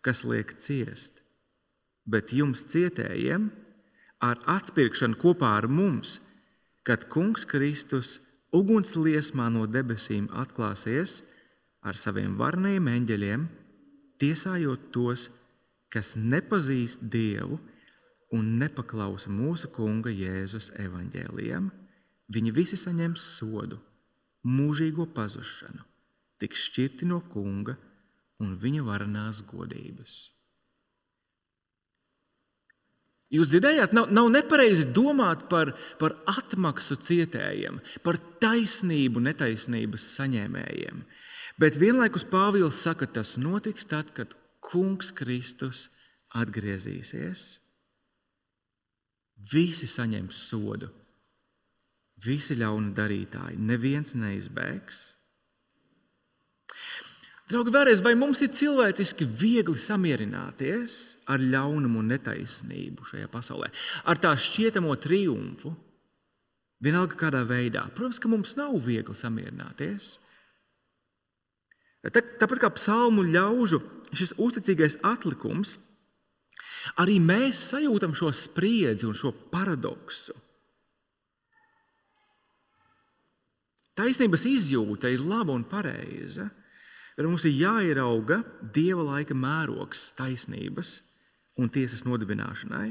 kas 0.01 0.23
liek 0.25 0.55
ciest, 0.62 1.21
bet 2.05 2.34
jums 2.34 2.65
cietējiem 2.69 3.49
ar 4.25 4.41
atpirkšanu 4.58 5.17
kopā 5.21 5.55
ar 5.60 5.67
mums, 5.69 6.19
kad 6.86 7.08
Kungs 7.10 7.45
Kristus 7.49 8.19
uguns 8.53 8.93
liesmā 8.97 9.47
no 9.53 9.65
debesīm 9.69 10.27
atklāsies 10.34 11.21
ar 11.86 11.97
saviem 11.97 12.36
varniem 12.38 12.88
eņģeļiem, 12.89 13.47
tiesājot 14.21 14.91
tos, 14.93 15.29
kas 15.93 16.15
nepazīst 16.17 17.08
Dievu 17.12 17.60
un 18.36 18.56
nepaklausa 18.60 19.32
mūsu 19.32 19.71
Kunga 19.74 20.12
Jēzus 20.13 20.71
evaņģēliem. 20.82 21.71
Viņi 22.36 22.54
visi 22.56 22.78
saņems 22.80 23.26
sodu, 23.39 23.80
mūžīgo 24.45 25.08
pazušanu, 25.15 25.84
tiks 26.41 26.69
šķirti 26.69 27.10
no 27.10 27.21
Kunga 27.32 27.78
un 28.43 28.56
viņa 28.62 28.86
varenās 28.86 29.41
godības. 29.48 30.15
Jūs 33.34 33.50
dzirdējāt, 33.52 33.93
nav, 33.98 34.12
nav 34.13 34.30
nepareizi 34.32 34.91
domāt 34.93 35.48
par, 35.50 35.71
par 36.00 36.13
atmaksu 36.30 36.98
cietējiem, 37.02 37.80
par 38.06 38.19
taisnību 38.43 39.24
netaisnības 39.26 40.06
saņēmējiem. 40.19 41.02
Bet 41.60 41.80
vienlaikus 41.82 42.26
Pāvils 42.28 42.82
saka, 42.86 43.08
tas 43.10 43.36
notiks 43.41 43.88
tad, 43.89 44.12
kad 44.15 44.34
Kungs 44.65 45.12
Kristus 45.15 45.88
atgriezīsies. 46.36 47.64
Visi 49.51 49.88
saņems 49.89 50.38
sodu, 50.49 50.89
visi 52.25 52.55
ļauna 52.58 52.93
darītāji, 52.97 53.60
neviens 53.62 54.15
neizbēgs. 54.17 55.01
Draugi, 57.45 57.69
vēlreiz, 57.75 58.01
vai 58.01 58.15
mums 58.17 58.39
ir 58.41 58.49
cilvēciski 58.58 59.27
viegli 59.38 59.77
samierināties 59.77 60.95
ar 61.29 61.43
ļaunumu 61.43 62.01
un 62.01 62.08
netaisnību 62.15 63.05
šajā 63.05 63.29
pasaulē, 63.29 63.69
ar 64.10 64.17
tā 64.17 64.31
šķietamo 64.34 64.95
triumfu, 64.97 65.75
vienalga 66.81 67.19
kādā 67.19 67.43
veidā? 67.45 67.86
Protams, 67.93 68.17
ka 68.21 68.31
mums 68.31 68.55
nav 68.58 68.73
viegli 68.81 69.13
samierināties. 69.13 70.15
Tāpat 72.05 72.63
kā 72.63 72.71
psalmu 72.73 73.27
ļaužu 73.29 73.77
šis 74.15 74.34
uzticīgais 74.41 74.97
atlikums, 75.05 75.75
arī 77.02 77.19
mēs 77.24 77.62
sajūtam 77.71 78.15
šo 78.17 78.32
spriedzi 78.36 79.08
un 79.10 79.17
šo 79.17 79.32
paradoksu. 79.52 80.36
Taisnības 83.95 84.43
izjūta 84.50 85.10
ir 85.12 85.24
laba 85.24 85.56
un 85.56 85.63
pareiza. 85.71 86.50
Bet 87.15 87.24
mums 87.24 87.45
ir 87.48 87.56
jāierauga 87.56 88.41
dieva 88.76 89.06
laika 89.08 89.36
mērogs 89.38 90.10
taisnības 90.17 90.98
un 91.63 91.69
tiesas 91.71 92.04
nodibināšanai. 92.04 92.89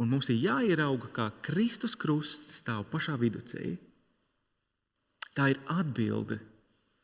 Un 0.00 0.08
mums 0.10 0.30
ir 0.32 0.40
jāierauga, 0.40 1.10
kā 1.12 1.26
Kristus 1.44 1.92
krusts 1.94 2.56
stāv 2.62 2.86
pašā 2.90 3.18
viducī. 3.20 3.76
Tā 5.36 5.50
ir 5.52 5.60
atbilde 5.70 6.40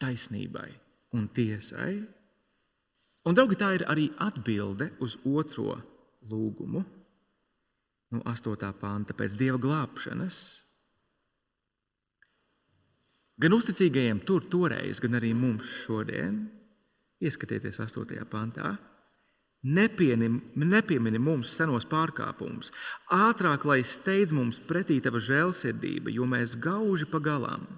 taisnībai 0.01 0.71
un 1.19 1.29
tiesai. 1.37 2.01
Un, 3.31 3.37
draugi, 3.39 3.55
tā 3.55 3.69
ir 3.77 3.85
arī 3.87 4.09
atbilde 4.19 4.89
uz 4.99 5.15
otro 5.23 5.77
lūgumu, 6.27 6.81
no 8.11 8.23
8. 8.27 8.73
panta 8.81 9.15
pēc 9.15 9.37
dieva 9.39 9.61
glābšanas. 9.63 10.39
Gan 13.41 13.55
uzticīgajiem 13.55 14.19
tur 14.27 14.49
toreiz, 14.51 14.99
gan 14.99 15.15
arī 15.21 15.31
mums 15.39 15.69
šodien, 15.85 16.41
ieskatieties 17.23 17.79
8. 17.87 18.19
pantā, 18.33 18.73
nepiemini 19.63 21.23
mums 21.23 21.55
senos 21.55 21.87
pārkāpumus, 21.87 22.73
ātrāk, 23.15 23.63
lai 23.71 23.85
steidz 23.87 24.35
mums 24.35 24.59
pretī 24.59 24.99
tava 25.05 25.23
žēlsirdība, 25.23 26.11
jo 26.11 26.27
mēs 26.27 26.59
gauži 26.59 27.07
pagalām. 27.07 27.69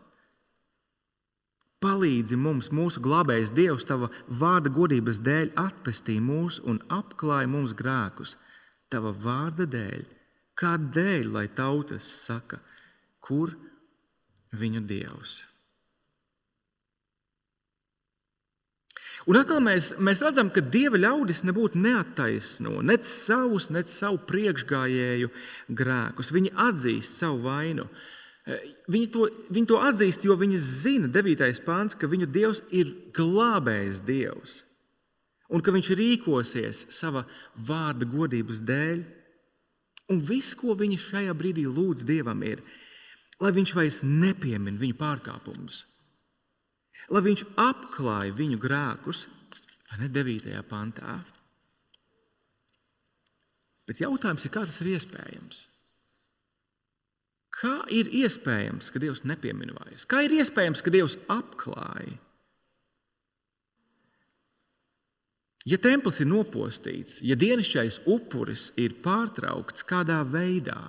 Palīdzi 1.82 2.36
mums, 2.38 2.68
mūsu 2.70 3.02
glābējs 3.02 3.50
Dievs, 3.56 3.86
tava 3.88 4.08
vārda 4.28 4.70
godības 4.70 5.18
dēļ, 5.26 5.52
atpestī 5.58 6.20
mūs 6.22 6.60
un 6.70 6.78
apklāj 6.94 7.48
mums 7.50 7.74
grēkus, 7.74 8.36
tava 8.92 9.10
vārda 9.24 9.66
dēļ. 9.66 10.04
Kādēļ, 10.62 11.32
lai 11.34 11.48
tautas 11.56 12.06
saka, 12.26 12.60
kur 13.24 13.56
viņu 14.54 14.84
Dievs? 14.86 15.40
Un 19.30 19.38
atkal 19.38 19.60
mēs, 19.62 19.92
mēs 20.02 20.22
redzam, 20.22 20.48
ka 20.50 20.62
dieva 20.62 20.98
ļaudis 20.98 21.44
nebūtu 21.46 21.78
neattaisno 21.82 22.80
nec 22.82 23.06
savus, 23.06 23.68
nec 23.74 23.90
savu 23.90 24.18
priekšgājēju 24.26 25.30
grēkus. 25.78 26.32
Viņi 26.34 26.50
atzīst 26.70 27.22
savu 27.22 27.44
vainu. 27.44 27.86
Eh, 27.86 28.21
viņi 28.90 29.08
to, 29.14 29.28
viņi 29.54 29.70
to 29.70 29.78
atzīst, 29.78 30.26
jo 30.26 30.36
viņi 30.38 30.58
zina, 30.58 31.08
9. 31.12 31.62
pāns, 31.66 31.94
ka 31.98 32.10
viņu 32.10 32.28
dievs 32.32 32.62
ir 32.74 32.90
glābējs 33.14 34.02
dievs 34.06 34.62
un 35.52 35.60
ka 35.60 35.74
viņš 35.74 35.90
rīkosies 35.98 36.86
sava 36.96 37.26
vārda 37.68 38.06
godības 38.08 38.62
dēļ. 38.64 39.02
Un 40.12 40.22
viss, 40.24 40.56
ko 40.56 40.72
viņi 40.76 40.96
šajā 40.98 41.34
brīdī 41.36 41.66
lūdz 41.68 42.06
dievam, 42.08 42.40
ir, 42.42 42.62
lai 43.40 43.52
viņš 43.52 43.74
vairs 43.76 44.00
nepiemin 44.04 44.80
viņu 44.80 44.96
pārkāpumus 44.98 45.84
lai 47.10 47.22
viņš 47.24 47.44
apklāj 47.58 48.32
viņu 48.36 48.58
grēkus, 48.60 49.26
ne 50.00 50.08
9. 50.08 50.54
pantā. 50.68 51.18
Bet 53.88 54.00
jautājums 54.00 54.46
ir, 54.46 54.52
kā 54.54 54.62
tas 54.64 54.78
ir 54.80 54.94
iespējams? 54.94 55.66
Kā 57.52 57.82
ir 57.92 58.08
iespējams, 58.08 58.88
ka 58.92 59.00
Dievs 59.02 59.26
nepiemina 59.28 59.74
vairs? 59.76 60.06
Kā 60.08 60.22
ir 60.24 60.32
iespējams, 60.38 60.80
ka 60.82 60.92
Dievs 60.94 61.18
apklāj? 61.30 62.14
Ja 65.68 65.78
templis 65.78 66.18
ir 66.24 66.26
nopostīts, 66.26 67.20
ja 67.22 67.36
dienasčais 67.38 68.00
upuris 68.10 68.72
ir 68.82 68.96
pārtraukts 69.04 69.86
kādā 69.86 70.18
veidā, 70.26 70.80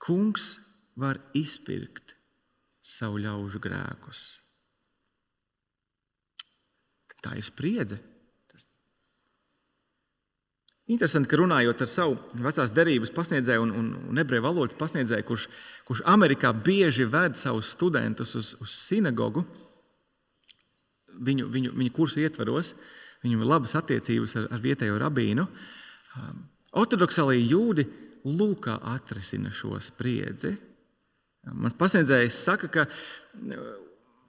kungs 0.00 0.54
var 0.96 1.20
izpirkt 1.36 2.14
savu 2.80 3.20
ļaužu 3.20 3.60
grēkus. 3.60 4.24
Tā 7.24 7.36
ir 7.40 7.44
spriedze. 7.44 7.98
Interesanti, 10.84 11.30
ka 11.30 11.38
runājot 11.40 11.80
ar 11.80 11.88
savu 11.88 12.16
vecās 12.44 12.74
derības 12.76 13.12
pasniedzēju 13.16 13.62
un, 13.64 13.70
un, 13.72 13.86
un 14.10 14.20
ebreju 14.20 14.44
valodas 14.44 14.76
pasniedzēju, 14.76 15.24
kurš, 15.24 15.46
kurš 15.88 16.02
Amerikā 16.12 16.50
bieži 16.52 17.06
ved 17.08 17.38
savus 17.40 17.70
studentus 17.72 18.34
uz, 18.36 18.50
uz 18.60 18.74
sinagogu, 18.90 19.46
viņu, 21.24 21.48
viņu, 21.54 21.72
viņu 21.78 21.94
kursu 21.96 22.20
ietvaros, 22.20 22.74
viņam 23.24 23.40
ir 23.40 23.50
labas 23.54 23.72
attiecības 23.80 24.36
ar, 24.42 24.50
ar 24.52 24.60
vietējo 24.60 25.00
rabīnu. 25.00 25.48
Um, 26.20 26.44
ortodoksālie 26.76 27.40
jūdi 27.40 27.86
lūkā 28.28 28.76
atrisina 28.92 29.52
šo 29.56 29.78
spriedzi. 29.80 30.52
Mans 31.48 31.76
pasniedzējs 31.80 32.44
saka, 32.44 32.68
ka 32.72 32.84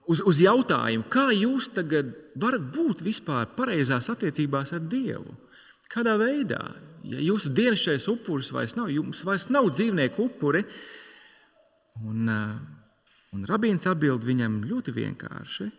uz, 0.07 0.21
uz 0.23 0.39
jautājumu, 0.39 1.07
kā 1.11 1.29
jūs 1.35 1.73
tagad 1.75 2.15
varat 2.39 2.63
būt 2.75 3.03
vispār 3.03 3.51
pareizās 3.59 4.07
attiecībās 4.11 4.71
ar 4.75 4.87
Dievu? 4.87 5.35
Kādā 5.91 6.15
veidā? 6.19 6.61
Ja 7.05 7.21
jūsu 7.21 7.51
dienasčais 7.53 8.07
upuris 8.09 8.49
vairs 8.53 8.73
nav, 8.77 8.89
jums 8.89 9.21
vairs 9.27 9.47
nav 9.53 9.69
dzīvnieku 9.69 10.25
upuri, 10.25 10.63
un, 12.01 12.29
eh, 12.29 12.55
un 13.35 13.45
rabīns 13.45 13.85
atbild 13.85 14.25
viņam 14.25 14.63
ļoti 14.65 14.93
vienkārši, 14.95 15.69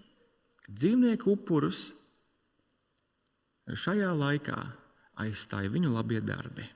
dzīvnieku 0.71 1.35
upurus 1.35 1.90
šajā 3.66 4.12
laikā 4.14 4.59
aizstāja 5.19 5.71
viņu 5.71 5.92
labie 5.92 6.21
darbi. 6.21 6.66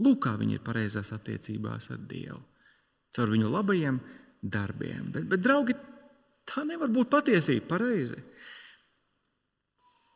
Lūk, 0.00 0.24
kā 0.24 0.38
viņi 0.40 0.58
ir 0.58 0.64
pareizās 0.64 1.12
attiecībās 1.12 1.90
ar 1.90 1.98
Dievu, 2.08 2.40
caur 3.14 3.28
viņu 3.28 3.50
labajiem 3.52 4.00
darbiem. 4.42 5.12
Bet, 5.12 5.28
bet 5.28 5.40
draugi, 5.44 5.76
Tā 6.48 6.64
nevar 6.68 6.92
būt 6.92 7.10
patiesība, 7.12 7.66
pareizi. 7.68 8.18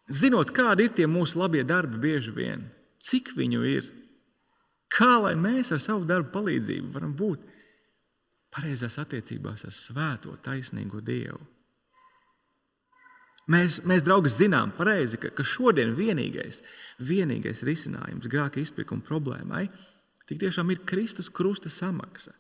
Zinot, 0.09 0.55
kādi 0.57 0.87
ir 0.87 0.95
tie 0.97 1.07
mūsu 1.11 1.37
labie 1.41 1.63
darbi, 1.69 2.01
bieži 2.01 2.33
vien, 2.33 2.65
cik 3.03 3.35
viņu 3.37 3.65
ir, 3.69 3.91
kā 4.89 5.19
lai 5.21 5.35
mēs 5.37 5.75
ar 5.77 5.83
savu 5.85 6.09
darbu 6.09 6.33
palīdzību 6.33 6.95
varam 6.95 7.13
būt 7.17 7.45
pareizās 8.55 8.97
attiecībās 9.03 9.67
ar 9.69 9.75
svēto, 9.75 10.33
taisnīgo 10.45 11.03
Dievu. 11.05 11.41
Mēs, 13.49 13.79
mēs 13.89 14.05
draugi, 14.05 14.33
zinām 14.33 14.75
pareizi, 14.77 15.21
ka, 15.21 15.31
ka 15.33 15.45
šodien 15.45 15.95
vienīgais, 15.97 16.61
vienīgais 17.01 17.63
risinājums 17.65 18.29
grāka 18.29 18.61
izpirkuma 18.61 19.05
problēmai 19.05 19.67
tik 20.29 20.43
tiešām 20.43 20.69
ir 20.73 20.83
Kristus 20.89 21.31
krusta 21.33 21.73
samaksa. 21.73 22.35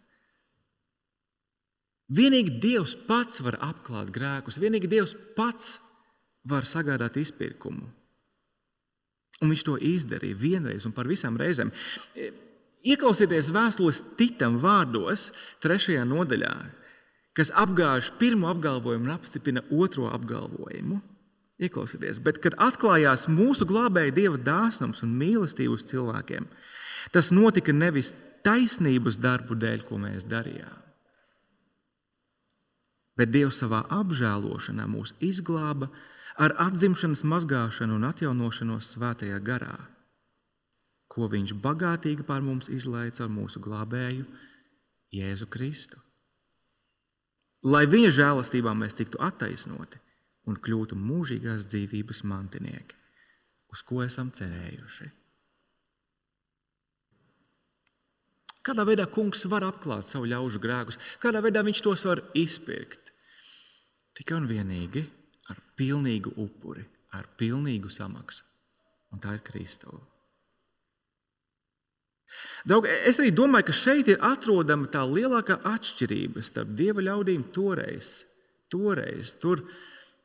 Vienīgi 2.12 2.58
Dievs 2.60 2.94
pats 3.06 3.40
var 3.44 3.56
apklāt 3.64 4.12
grēkus, 4.12 4.60
vienīgi 4.60 4.88
Dievs 4.88 5.14
pats 5.36 5.78
var 6.48 6.66
sagādāt 6.68 7.18
izpirkumu. 7.20 7.86
Un 9.38 9.52
viņš 9.52 9.64
to 9.66 9.76
izdarīja 9.78 10.38
vienreiz 10.38 10.86
un 10.88 10.94
par 10.96 11.06
visām 11.10 11.36
reizēm. 11.38 11.70
Ieklausieties 12.88 13.52
vēstules 13.54 14.00
Titam 14.18 14.58
vārdos, 14.62 15.30
trešajā 15.62 16.04
nodaļā. 16.08 16.54
kas 17.38 17.52
apgāž 17.54 18.10
pirmo 18.18 18.48
apgalvojumu 18.50 19.06
un 19.06 19.14
apstiprina 19.14 19.62
otro 19.70 20.08
apgalvojumu. 20.10 20.98
Ieklausieties, 21.62 22.18
bet 22.22 22.40
kad 22.42 22.54
atklājās 22.58 23.28
mūsu 23.30 23.66
glābēja 23.66 24.14
Dieva 24.14 24.38
dāsnums 24.38 25.02
un 25.06 25.14
mīlestība 25.18 25.74
uz 25.74 25.84
cilvēkiem, 25.86 26.46
tas 27.14 27.30
notika 27.34 27.74
nevis 27.74 28.12
taisnības 28.46 29.18
darbu 29.22 29.56
dēļ, 29.58 29.82
ko 29.86 29.98
mēs 30.02 30.26
darījām, 30.30 30.82
bet 33.18 33.32
Dievs 33.34 33.58
savā 33.58 33.84
apžēlošanā 33.90 34.86
mūs 34.90 35.16
izglāba 35.18 35.90
ar 36.38 36.54
atzimšanas 36.62 37.24
mazgāšanu 37.26 37.96
un 37.98 38.06
atjaunošanos 38.06 38.92
svētajā 38.94 39.38
garā, 39.42 39.74
ko 41.10 41.26
Viņš 41.32 41.56
bagātīgi 41.64 42.26
pār 42.26 42.44
mums 42.46 42.68
izlaica 42.70 43.24
ar 43.24 43.32
mūsu 43.32 43.62
glābēju 43.64 44.26
Jēzu 45.18 45.48
Kristu. 45.50 45.98
Lai 47.66 47.88
Viņa 47.90 48.12
žēlastībā 48.14 48.74
mēs 48.78 48.94
tiktu 48.94 49.18
attaisnoti 49.18 49.98
un 50.46 50.56
kļūtu 50.62 50.96
mūžīgās 50.96 51.66
dzīvības 51.72 52.22
mantinieki, 52.30 52.94
uz 53.74 53.82
ko 53.82 54.04
esam 54.06 54.30
cerējuši. 54.30 55.10
Kādā 58.62 58.84
veidā 58.84 59.08
kungs 59.10 59.46
var 59.50 59.64
apklāt 59.64 60.06
savu 60.06 60.28
ļaužu 60.28 60.60
grēkus, 60.62 60.98
kādā 61.22 61.42
veidā 61.42 61.64
viņš 61.66 61.82
tos 61.82 62.04
var 62.06 62.22
izpirkt? 62.36 63.14
Tikai 64.18 64.36
un 64.38 64.48
vienīgi 64.50 65.06
pilnīgu 65.78 66.34
upuri, 66.42 66.84
ar 67.16 67.28
pilnīgu 67.38 67.90
samaksu. 67.92 68.44
Un 69.14 69.22
tā 69.24 69.38
ir 69.38 69.44
Kristūna. 69.46 70.04
Draugi, 72.68 72.90
es 73.08 73.16
arī 73.22 73.30
domāju, 73.32 73.70
ka 73.70 73.76
šeit 73.76 74.10
ir 74.12 74.24
atrodama 74.24 74.90
tā 74.92 75.00
lielākā 75.08 75.62
atšķirība 75.70 76.42
starp 76.44 76.74
dieva 76.76 77.04
ļaudīm 77.06 77.46
toreiz, 77.56 78.26
toreiz 78.68 79.32
tur 79.40 79.62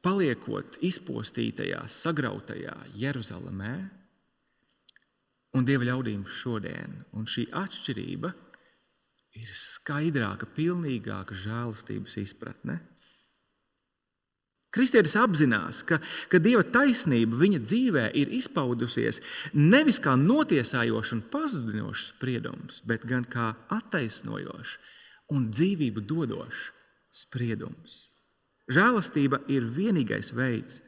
paliekot 0.03 0.81
izpostītajā, 0.83 1.85
sagrautajā 1.87 2.75
Jeruzalemē 2.99 3.75
un 5.55 5.67
dieva 5.67 5.87
ļaudīm 5.93 6.25
šodien. 6.27 7.03
Un 7.15 7.29
šī 7.29 7.47
atšķirība 7.55 8.33
ir 9.39 9.53
skaidrāka, 9.57 10.49
pilnīgāka 10.57 11.37
žēlastības 11.37 12.19
izpratne. 12.21 12.81
Kristietis 14.73 15.13
apzinās, 15.21 15.83
ka, 15.85 15.99
ka 16.31 16.39
Dieva 16.41 16.63
taisnība 16.65 17.37
viņa 17.37 17.59
dzīvē 17.61 18.05
ir 18.17 18.31
izpaudusies 18.33 19.19
nevis 19.53 19.99
kā 20.01 20.15
notiesājošs 20.17 21.11
un 21.13 21.21
pazudinošs 21.33 22.07
spriedums, 22.15 22.79
bet 22.89 23.05
gan 23.05 23.27
kā 23.29 23.51
attaisnojošs 23.75 24.79
un 25.35 25.45
dzīvību 25.53 26.01
dodošs 26.09 26.71
spriedums. 27.13 27.99
Žēlastība 28.73 29.43
ir 29.53 29.67
vienīgais 29.75 30.31
veids, 30.33 30.81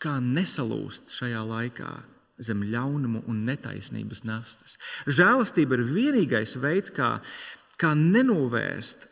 kā 0.00 0.16
nesalūst 0.22 1.12
šajā 1.12 1.42
laikā 1.46 1.90
zem 2.42 2.64
ļaunumu 2.72 3.26
un 3.28 3.44
netaisnības 3.46 4.24
nastas. 4.24 4.78
Žēlastība 5.04 5.76
ir 5.76 5.84
vienīgais 5.90 6.56
veids, 6.62 6.94
kā, 6.94 7.18
kā 7.76 7.92
nenovērst. 7.98 9.08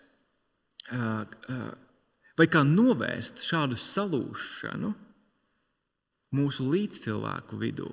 Uh, 0.90 1.22
uh, 1.52 1.89
vai 2.40 2.48
kā 2.48 2.62
novērst 2.64 3.42
šādu 3.44 3.76
salūšanu 3.76 4.94
mūsu 6.36 6.68
līdzcilvēku 6.72 7.58
vidū. 7.60 7.90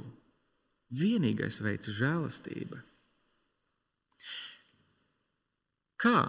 Vienīgais 0.95 1.59
veids 1.65 1.89
ir 1.91 1.97
žēlastība. 1.97 2.79
Kā? 5.99 6.19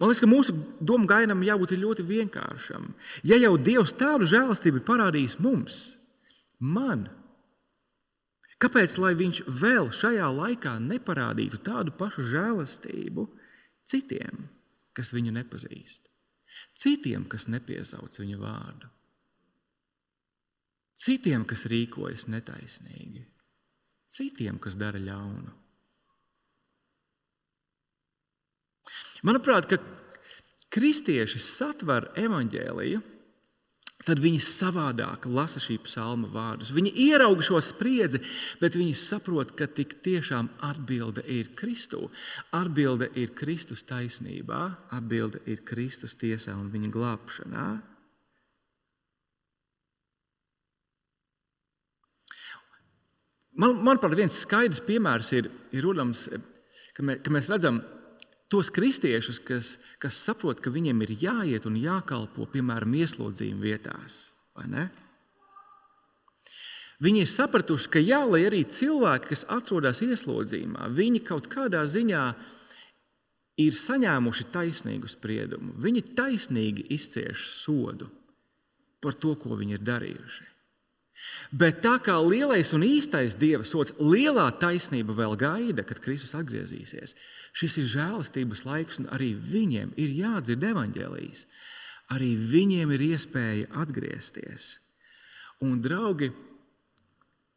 Man 0.00 0.10
liekas, 0.10 0.22
ka 0.24 0.28
mūsu 0.28 0.56
domu 0.80 1.06
gainam 1.08 1.44
jābūt 1.46 1.76
ļoti 1.78 2.04
vienkāršam. 2.08 2.88
Ja 3.24 3.38
jau 3.38 3.54
Dievs 3.60 3.94
tādu 3.96 4.26
žēlastību 4.28 4.82
parādīs 4.88 5.38
mums, 5.38 5.78
man, 6.58 7.06
kāpēc 8.58 8.98
lai 8.98 9.14
Viņš 9.20 9.44
vēl 9.46 9.92
šajā 9.94 10.32
laikā 10.40 10.74
neparādītu 10.82 11.62
tādu 11.62 11.94
pašu 11.94 12.26
žēlastību 12.32 13.28
citiem, 13.86 14.48
kas 14.96 15.14
viņu 15.14 15.36
nepazīst? 15.38 16.15
Citiem, 16.76 17.24
kas 17.24 17.46
nepiesauc 17.48 18.18
viņa 18.20 18.36
vārdu, 18.40 18.90
citiem, 20.96 21.46
kas 21.48 21.64
rīkojas 21.72 22.26
netaisnīgi, 22.28 23.24
citiem, 24.12 24.58
kas 24.60 24.76
dara 24.76 25.00
ļaunu. 25.00 25.54
Manuprāt, 29.26 29.70
ka 29.70 29.80
kristieši 30.72 31.40
satver 31.40 32.10
evaņģēliju 32.20 33.00
tad 34.04 34.20
viņi 34.20 34.42
savādāk 34.44 35.24
lasa 35.32 35.60
šī 35.62 35.78
psalma 35.86 36.28
vārdus. 36.32 36.72
Viņi 36.76 36.92
ierauga 37.06 37.44
šo 37.46 37.60
spriedzi, 37.64 38.20
bet 38.60 38.76
viņi 38.76 38.94
saprot, 38.98 39.54
ka 39.56 39.66
tik 39.66 39.96
tiešām 40.04 40.50
atbilde 40.68 41.24
ir 41.32 41.54
Kristū. 41.56 42.04
Atbilde 42.56 43.08
ir 43.16 43.32
Kristus 43.38 43.86
taisnībā, 43.88 44.62
atbilde 44.92 45.40
ir 45.48 45.64
Kristus 45.66 46.16
tiesā 46.18 46.54
un 46.58 46.70
viņa 46.74 46.92
glābšanā. 46.92 47.68
Man, 53.56 53.78
manuprāt, 53.80 54.12
viens 54.18 54.36
skaidrs 54.36 54.82
piemērs 54.84 55.32
ir, 55.32 55.46
ir 55.72 55.84
rodams, 55.86 56.26
ka, 56.92 57.00
mē, 57.00 57.16
ka 57.24 57.32
mēs 57.32 57.48
redzam, 57.48 57.80
ka 57.80 57.95
tos 58.52 58.70
kristiešus, 58.70 59.40
kas, 59.42 59.72
kas 60.02 60.18
saprot, 60.22 60.60
ka 60.62 60.70
viņiem 60.72 61.02
ir 61.06 61.14
jāiet 61.26 61.66
un 61.68 61.78
jākalpo, 61.80 62.46
piemēram, 62.52 62.94
ieslodzījuma 63.02 63.66
vietās. 63.66 64.20
Viņi 67.02 67.26
ir 67.26 67.28
sapratuši, 67.28 67.90
ka 67.92 68.00
jā, 68.00 68.22
lai 68.24 68.46
arī 68.48 68.62
cilvēki, 68.64 69.32
kas 69.34 69.44
atrodas 69.52 70.00
ieslodzījumā, 70.04 70.88
viņi 70.96 71.20
kaut 71.26 71.50
kādā 71.52 71.82
ziņā 71.84 72.22
ir 73.60 73.76
saņēmuši 73.76 74.46
taisnīgu 74.54 75.10
spriedumu. 75.10 75.74
Viņi 75.80 76.04
taisnīgi 76.16 76.86
izcieš 76.96 77.50
sodu 77.58 78.08
par 79.04 79.16
to, 79.20 79.34
ko 79.36 79.58
viņi 79.60 79.76
ir 79.76 79.84
darījuši. 79.84 80.55
Bet 81.50 81.80
tā 81.84 81.96
kā 82.02 82.16
lielais 82.20 82.72
un 82.74 82.82
īstais 82.82 83.36
dieva 83.38 83.64
sots, 83.64 83.94
lielā 84.02 84.48
taisnība 84.60 85.14
vēl 85.14 85.36
gaida, 85.38 85.84
kad 85.86 86.00
Kristus 86.02 86.34
atgriezīsies. 86.38 87.14
Šis 87.56 87.78
ir 87.80 87.88
žēlastības 87.94 88.64
laiks, 88.66 89.00
un 89.00 89.08
arī 89.14 89.32
viņiem 89.38 89.94
ir 89.96 90.12
jādzird 90.18 90.66
evaņģēlijas. 90.72 91.46
Arī 92.16 92.34
viņiem 92.38 92.92
ir 92.94 93.06
iespēja 93.12 93.70
atgriezties. 93.82 94.76
Un, 95.64 95.80
draugi, 95.82 96.30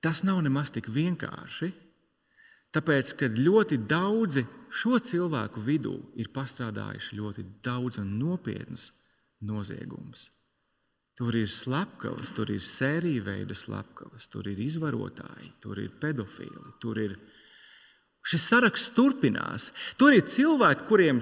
tas 0.02 0.24
nav 0.24 0.40
nemaz 0.46 0.72
tik 0.74 0.88
vienkārši. 0.94 1.74
Tāpēc, 2.74 3.16
ka 3.18 3.28
ļoti 3.34 3.82
daudzi 3.90 4.46
šo 4.70 5.00
cilvēku 5.02 5.62
vidū 5.66 5.96
ir 6.22 6.30
pastrādājuši 6.34 7.18
ļoti 7.18 7.46
daudz 7.66 7.98
un 8.02 8.14
nopietnas 8.22 8.92
noziegumus. 9.42 10.30
Tur 11.20 11.36
ir 11.36 11.50
slepkavas, 11.52 12.32
tur 12.32 12.48
ir 12.54 12.64
sērija 12.64 13.26
veida 13.26 13.56
slepkavas, 13.58 14.30
tur 14.32 14.48
ir 14.48 14.60
izvarotāji, 14.64 15.50
tur 15.60 15.82
ir 15.84 15.92
pedofili. 16.00 16.72
Tur 16.80 17.02
ir... 17.04 17.18
Šis 18.30 18.46
saraksts 18.52 18.94
turpinās. 18.96 19.70
Tur 20.00 20.14
ir 20.16 20.24
cilvēki, 20.28 20.86
kuriem 20.88 21.20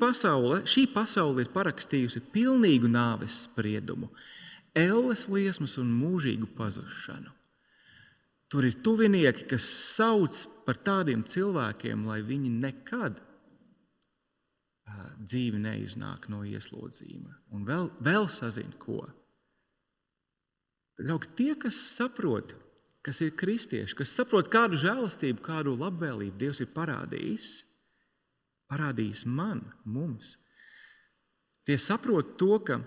pasaule, 0.00 0.60
šī 0.68 0.86
pasaule 0.92 1.44
ir 1.44 1.52
parakstījusi 1.54 2.22
pilnīgu 2.32 2.88
nāves 2.92 3.44
spriedumu, 3.46 4.08
elles 4.76 5.26
liesmas 5.28 5.78
un 5.80 5.92
mūžīgu 5.96 6.48
pazušanu. 6.56 7.32
Tur 8.48 8.64
ir 8.64 8.76
tuvinieki, 8.84 9.46
kas 9.48 9.64
sauc 9.96 10.44
par 10.66 10.76
tādiem 10.76 11.24
cilvēkiem, 11.24 12.04
lai 12.08 12.20
viņi 12.24 12.52
nekad 12.64 13.20
dzīvi 15.20 15.60
neiznāk 15.62 16.28
no 16.32 16.42
ieslodzījuma. 16.44 17.32
Un 17.56 17.64
vēl, 17.68 17.90
vēl 18.04 18.28
sazina, 18.32 18.72
ko. 18.80 19.02
Ļauk, 20.98 21.28
tie, 21.38 21.52
kas 21.54 21.78
saprot, 21.94 22.56
kas 23.06 23.20
ir 23.22 23.36
kristieši, 23.38 23.94
kas 24.00 24.12
saprot, 24.18 24.50
kādu 24.50 24.78
žēlastību, 24.80 25.42
kādu 25.44 25.76
labvēlību 25.78 26.38
Dievs 26.40 26.60
ir 26.64 26.72
parādījis, 26.74 27.52
parādījis 28.72 29.24
man, 29.30 29.62
mums. 29.86 30.34
Tie 31.68 31.76
saprot 31.78 32.34
to, 32.40 32.58
ka 32.64 32.80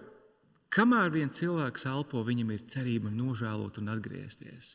kamēr 0.73 1.13
viens 1.13 1.39
cilvēks 1.39 1.87
elpo, 1.91 2.23
viņam 2.27 2.51
ir 2.55 2.67
cerība 2.73 3.11
nožēlot 3.13 3.79
un 3.81 3.93
atgriezties. 3.93 4.73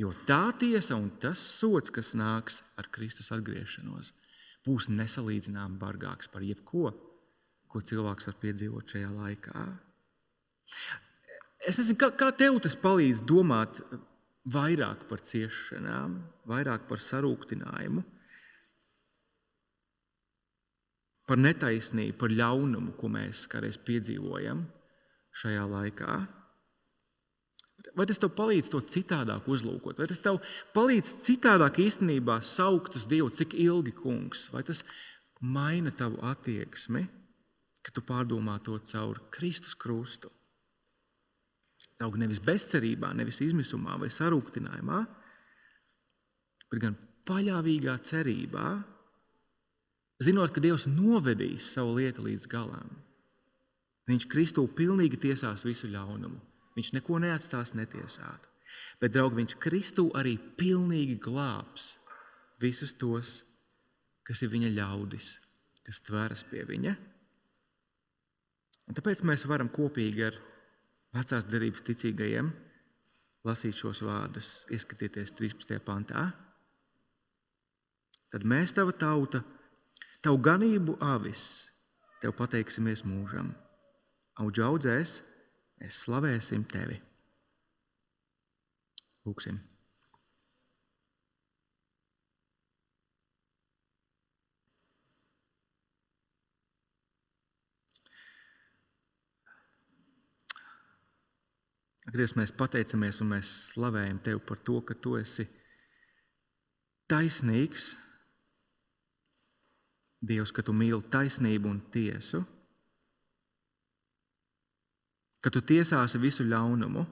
Jo 0.00 0.10
tā 0.26 0.48
tiesa 0.58 0.98
un 0.98 1.08
tas 1.22 1.38
sots, 1.38 1.92
kas 1.94 2.16
nāks 2.18 2.60
ar 2.80 2.88
Kristus 2.90 3.30
atgriešanos, 3.34 4.10
būs 4.66 4.90
nesalīdzināmāk 4.90 5.78
bargāks 5.78 6.30
par 6.32 6.42
jebko, 6.42 6.90
ko 7.70 7.82
cilvēks 7.82 8.28
var 8.30 8.40
piedzīvot 8.42 8.90
šajā 8.90 9.10
laikā. 9.14 9.64
Es 11.68 11.78
nezinu, 11.80 11.98
kā, 12.00 12.10
kā 12.12 12.30
tev 12.36 12.58
tas 12.64 12.76
palīdz 12.76 13.22
domāt 13.24 13.80
vairāk 14.52 15.06
par 15.08 15.22
ciešanām, 15.24 16.18
vairāk 16.50 16.84
par 16.90 17.00
sarūktinājumu. 17.00 18.04
par 21.28 21.40
netaisnību, 21.40 22.16
par 22.20 22.32
ļaunumu, 22.32 22.94
ko 22.98 23.10
mēs 23.12 23.46
kādreiz 23.50 23.78
piedzīvojam 23.80 24.64
šajā 25.40 25.64
laikā. 25.70 26.16
Vai 27.94 28.06
tas 28.08 28.18
tev 28.20 28.32
palīdz 28.36 28.70
to 28.72 28.80
citādāk 28.90 29.48
uzlūkot, 29.50 30.00
vai 30.00 30.08
tas 30.10 30.22
tev 30.22 30.40
palīdz 30.74 31.10
citādāk 31.24 31.78
īstenībā 31.84 32.40
saukt 32.44 32.96
uz 32.98 33.04
Dievu, 33.10 33.30
cik 33.34 33.54
ilgi, 33.60 33.94
kungs, 33.96 34.48
vai 34.54 34.64
tas 34.66 34.82
maina 35.40 35.92
tavu 35.94 36.18
attieksmi, 36.24 37.04
kad 37.84 37.96
tu 37.96 38.04
pārdomā 38.06 38.58
to 38.64 38.78
caur 38.90 39.20
Kristus 39.34 39.76
krustu? 39.78 40.32
Aug 42.02 42.16
nevis 42.18 42.40
bezcerībā, 42.42 43.12
nevis 43.14 43.38
izmisumā 43.44 43.94
vai 44.00 44.10
sarūktinājumā, 44.10 44.98
bet 46.72 46.82
gan 46.82 46.96
paļāvīgā 47.28 47.94
cerībā, 48.02 48.66
zinot, 50.24 50.50
ka 50.50 50.62
Dievs 50.64 50.88
novedīs 50.90 51.70
savu 51.76 51.94
lietu 52.00 52.26
līdz 52.26 52.48
galam. 52.50 52.90
Viņš 54.10 54.26
Kristū 54.28 54.66
pilnīgi 54.76 55.20
tiesās 55.22 55.64
visu 55.64 55.88
ļaunumu. 55.92 56.40
Viņš 56.74 56.90
neko 56.96 57.20
neatstās 57.22 57.72
netiesātu. 57.78 58.50
Bet, 59.00 59.14
draugi, 59.14 59.38
viņš 59.38 59.54
Kristū 59.62 60.08
arī 60.18 60.34
pilnīgi 60.58 61.16
glābs 61.22 61.94
visus 62.60 62.94
tos, 62.98 63.36
kas 64.26 64.42
ir 64.42 64.50
viņa 64.52 64.72
ļaudis, 64.74 65.28
kas 65.86 66.02
tveras 66.06 66.44
pie 66.50 66.64
viņa. 66.66 66.94
Un 68.88 68.96
tāpēc 68.98 69.22
mēs 69.24 69.46
varam 69.48 69.70
kopīgi 69.72 70.26
ar 70.26 70.36
vecās 71.14 71.46
derības 71.48 71.84
ticīgajiem 71.86 72.50
lasīt 73.44 73.76
šos 73.76 74.02
vārdus, 74.04 74.50
ieskatieties 74.72 75.34
13. 75.36 75.78
pantā. 75.84 76.30
Tad 78.32 78.46
mēs, 78.50 78.72
tava 78.74 78.94
tauta, 78.98 79.44
tavu 80.24 80.40
ganību 80.42 80.96
avis, 81.04 81.44
tev 82.22 82.34
pateiksimies 82.38 83.04
mūžam. 83.06 83.52
Audzēs, 84.40 85.20
mēs 85.78 86.00
slavēsim 86.06 86.64
tevi. 86.72 86.98
Lūksim! 89.28 89.73
Griez, 102.14 102.30
mēs 102.38 102.52
pateicamies 102.54 103.18
un 103.24 103.32
mēs 103.32 103.50
slavējam 103.72 104.20
Tevi 104.22 104.38
par 104.46 104.60
to, 104.62 104.78
ka 104.86 104.94
Tu 104.94 105.16
esi 105.18 105.48
taisnīgs, 107.10 107.88
Dievs, 110.24 110.52
ka 110.54 110.62
Tu 110.62 110.72
mīli 110.72 111.02
taisnību 111.10 111.72
un 111.72 111.80
tiesu, 111.90 112.44
ka 115.42 115.50
Tu 115.50 115.64
tiesāsi 115.74 116.22
visu 116.22 116.46
ļaunumu. 116.46 117.02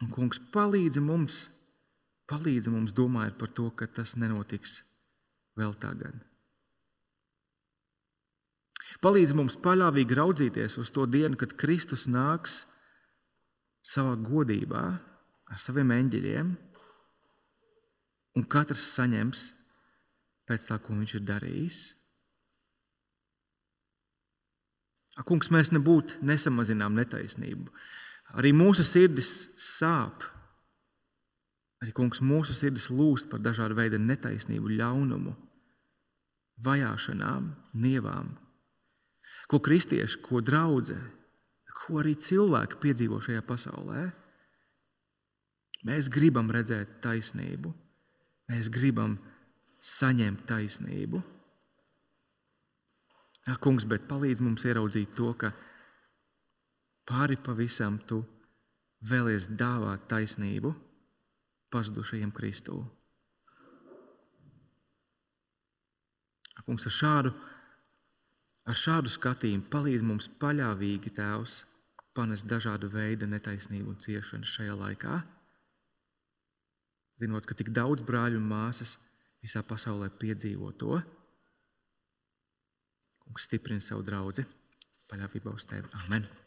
Un, 0.00 0.08
kungs, 0.16 0.40
palīdzi 0.56 1.04
mums, 1.04 1.42
palīdzi 2.32 2.72
mums 2.72 2.96
domājot 2.96 3.36
par 3.36 3.52
to, 3.52 3.68
ka 3.76 3.90
tas 4.00 4.16
nenotiks 4.16 4.80
vēl 5.60 5.76
tagad. 5.76 6.29
Palīdz 9.00 9.32
mums 9.32 9.56
paļāvīgi 9.64 10.16
raudzīties 10.18 10.76
uz 10.82 10.90
to 10.92 11.06
dienu, 11.08 11.38
kad 11.40 11.54
Kristus 11.60 12.04
nāks 12.10 12.66
savā 13.80 14.12
godībā 14.20 14.82
ar 15.50 15.60
saviem 15.60 15.94
eņģeļiem, 15.94 16.50
un 18.36 18.44
katrs 18.44 18.90
saņems 18.96 19.46
pēc 20.50 20.66
tā, 20.68 20.76
ko 20.82 20.98
viņš 20.98 21.14
ir 21.16 21.24
darījis. 21.30 21.80
Kungs, 25.26 25.50
mēs 25.52 25.72
nebūtu 25.74 26.20
nesamazinām 26.24 26.94
netaisnību. 26.96 27.66
Arī 28.40 28.52
mūsu 28.56 28.84
sirdis 28.86 29.30
sāp. 29.60 30.22
Arī 31.80 31.92
kungs, 31.96 32.22
mūsu 32.24 32.54
sirdis 32.56 32.88
lūst 32.92 33.28
par 33.32 33.42
dažādu 33.44 33.76
veidu 33.76 33.98
netaisnību, 34.00 34.72
ļaunumu, 34.80 35.34
vajāšanām, 36.64 37.50
nievām, 37.80 38.32
ko 39.50 39.58
kristieši, 39.58 40.20
ko 40.22 40.38
draudzē, 40.44 40.98
ko 41.80 41.98
arī 41.98 42.14
cilvēki 42.14 42.78
piedzīvo 42.82 43.18
šajā 43.24 43.42
pasaulē. 43.46 44.04
Mēs 45.88 46.10
gribam 46.12 46.52
redzēt 46.52 47.00
taisnību, 47.02 47.72
mēs 48.52 48.68
gribam 48.70 49.16
saņemt 49.80 50.44
taisnību. 50.46 51.22
Ja, 53.48 53.56
kungs, 53.56 53.86
bet 53.88 54.04
palīdz 54.06 54.44
mums 54.44 54.66
ieraudzīt 54.68 55.16
to, 55.16 55.32
ka 55.40 55.50
pāri 57.08 57.40
pavisam 57.40 57.96
tu 58.06 58.20
vēlies 59.08 59.48
dāvāt 59.58 60.04
taisnību 60.12 60.74
pazudušajiem 61.72 62.30
Kristū. 62.36 62.76
Kungs, 66.60 66.84
ar 66.86 66.94
šādu 66.94 67.32
Ar 68.70 68.78
šādu 68.78 69.10
skatījumu 69.10 69.66
palīdz 69.66 70.04
mums 70.06 70.28
paļāvīgi 70.38 71.10
Tēvs 71.16 71.54
panest 72.14 72.46
dažādu 72.46 72.90
veidu 72.92 73.26
netaisnību 73.26 73.90
un 73.90 73.98
ciešanu 74.04 74.46
šajā 74.46 74.76
laikā. 74.78 75.16
Zinot, 77.18 77.48
ka 77.48 77.56
tik 77.58 77.72
daudz 77.74 78.06
brāļu 78.06 78.38
un 78.38 78.46
māsas 78.46 78.94
visā 79.42 79.64
pasaulē 79.66 80.12
piedzīvo 80.22 80.70
to, 80.78 81.00
Kungs 83.30 83.46
stiprina 83.46 83.82
savu 83.84 84.02
draugu 84.02 84.46
paļāvībā 85.10 85.54
uz 85.54 85.66
Tevi. 85.70 85.90
Amen! 86.04 86.39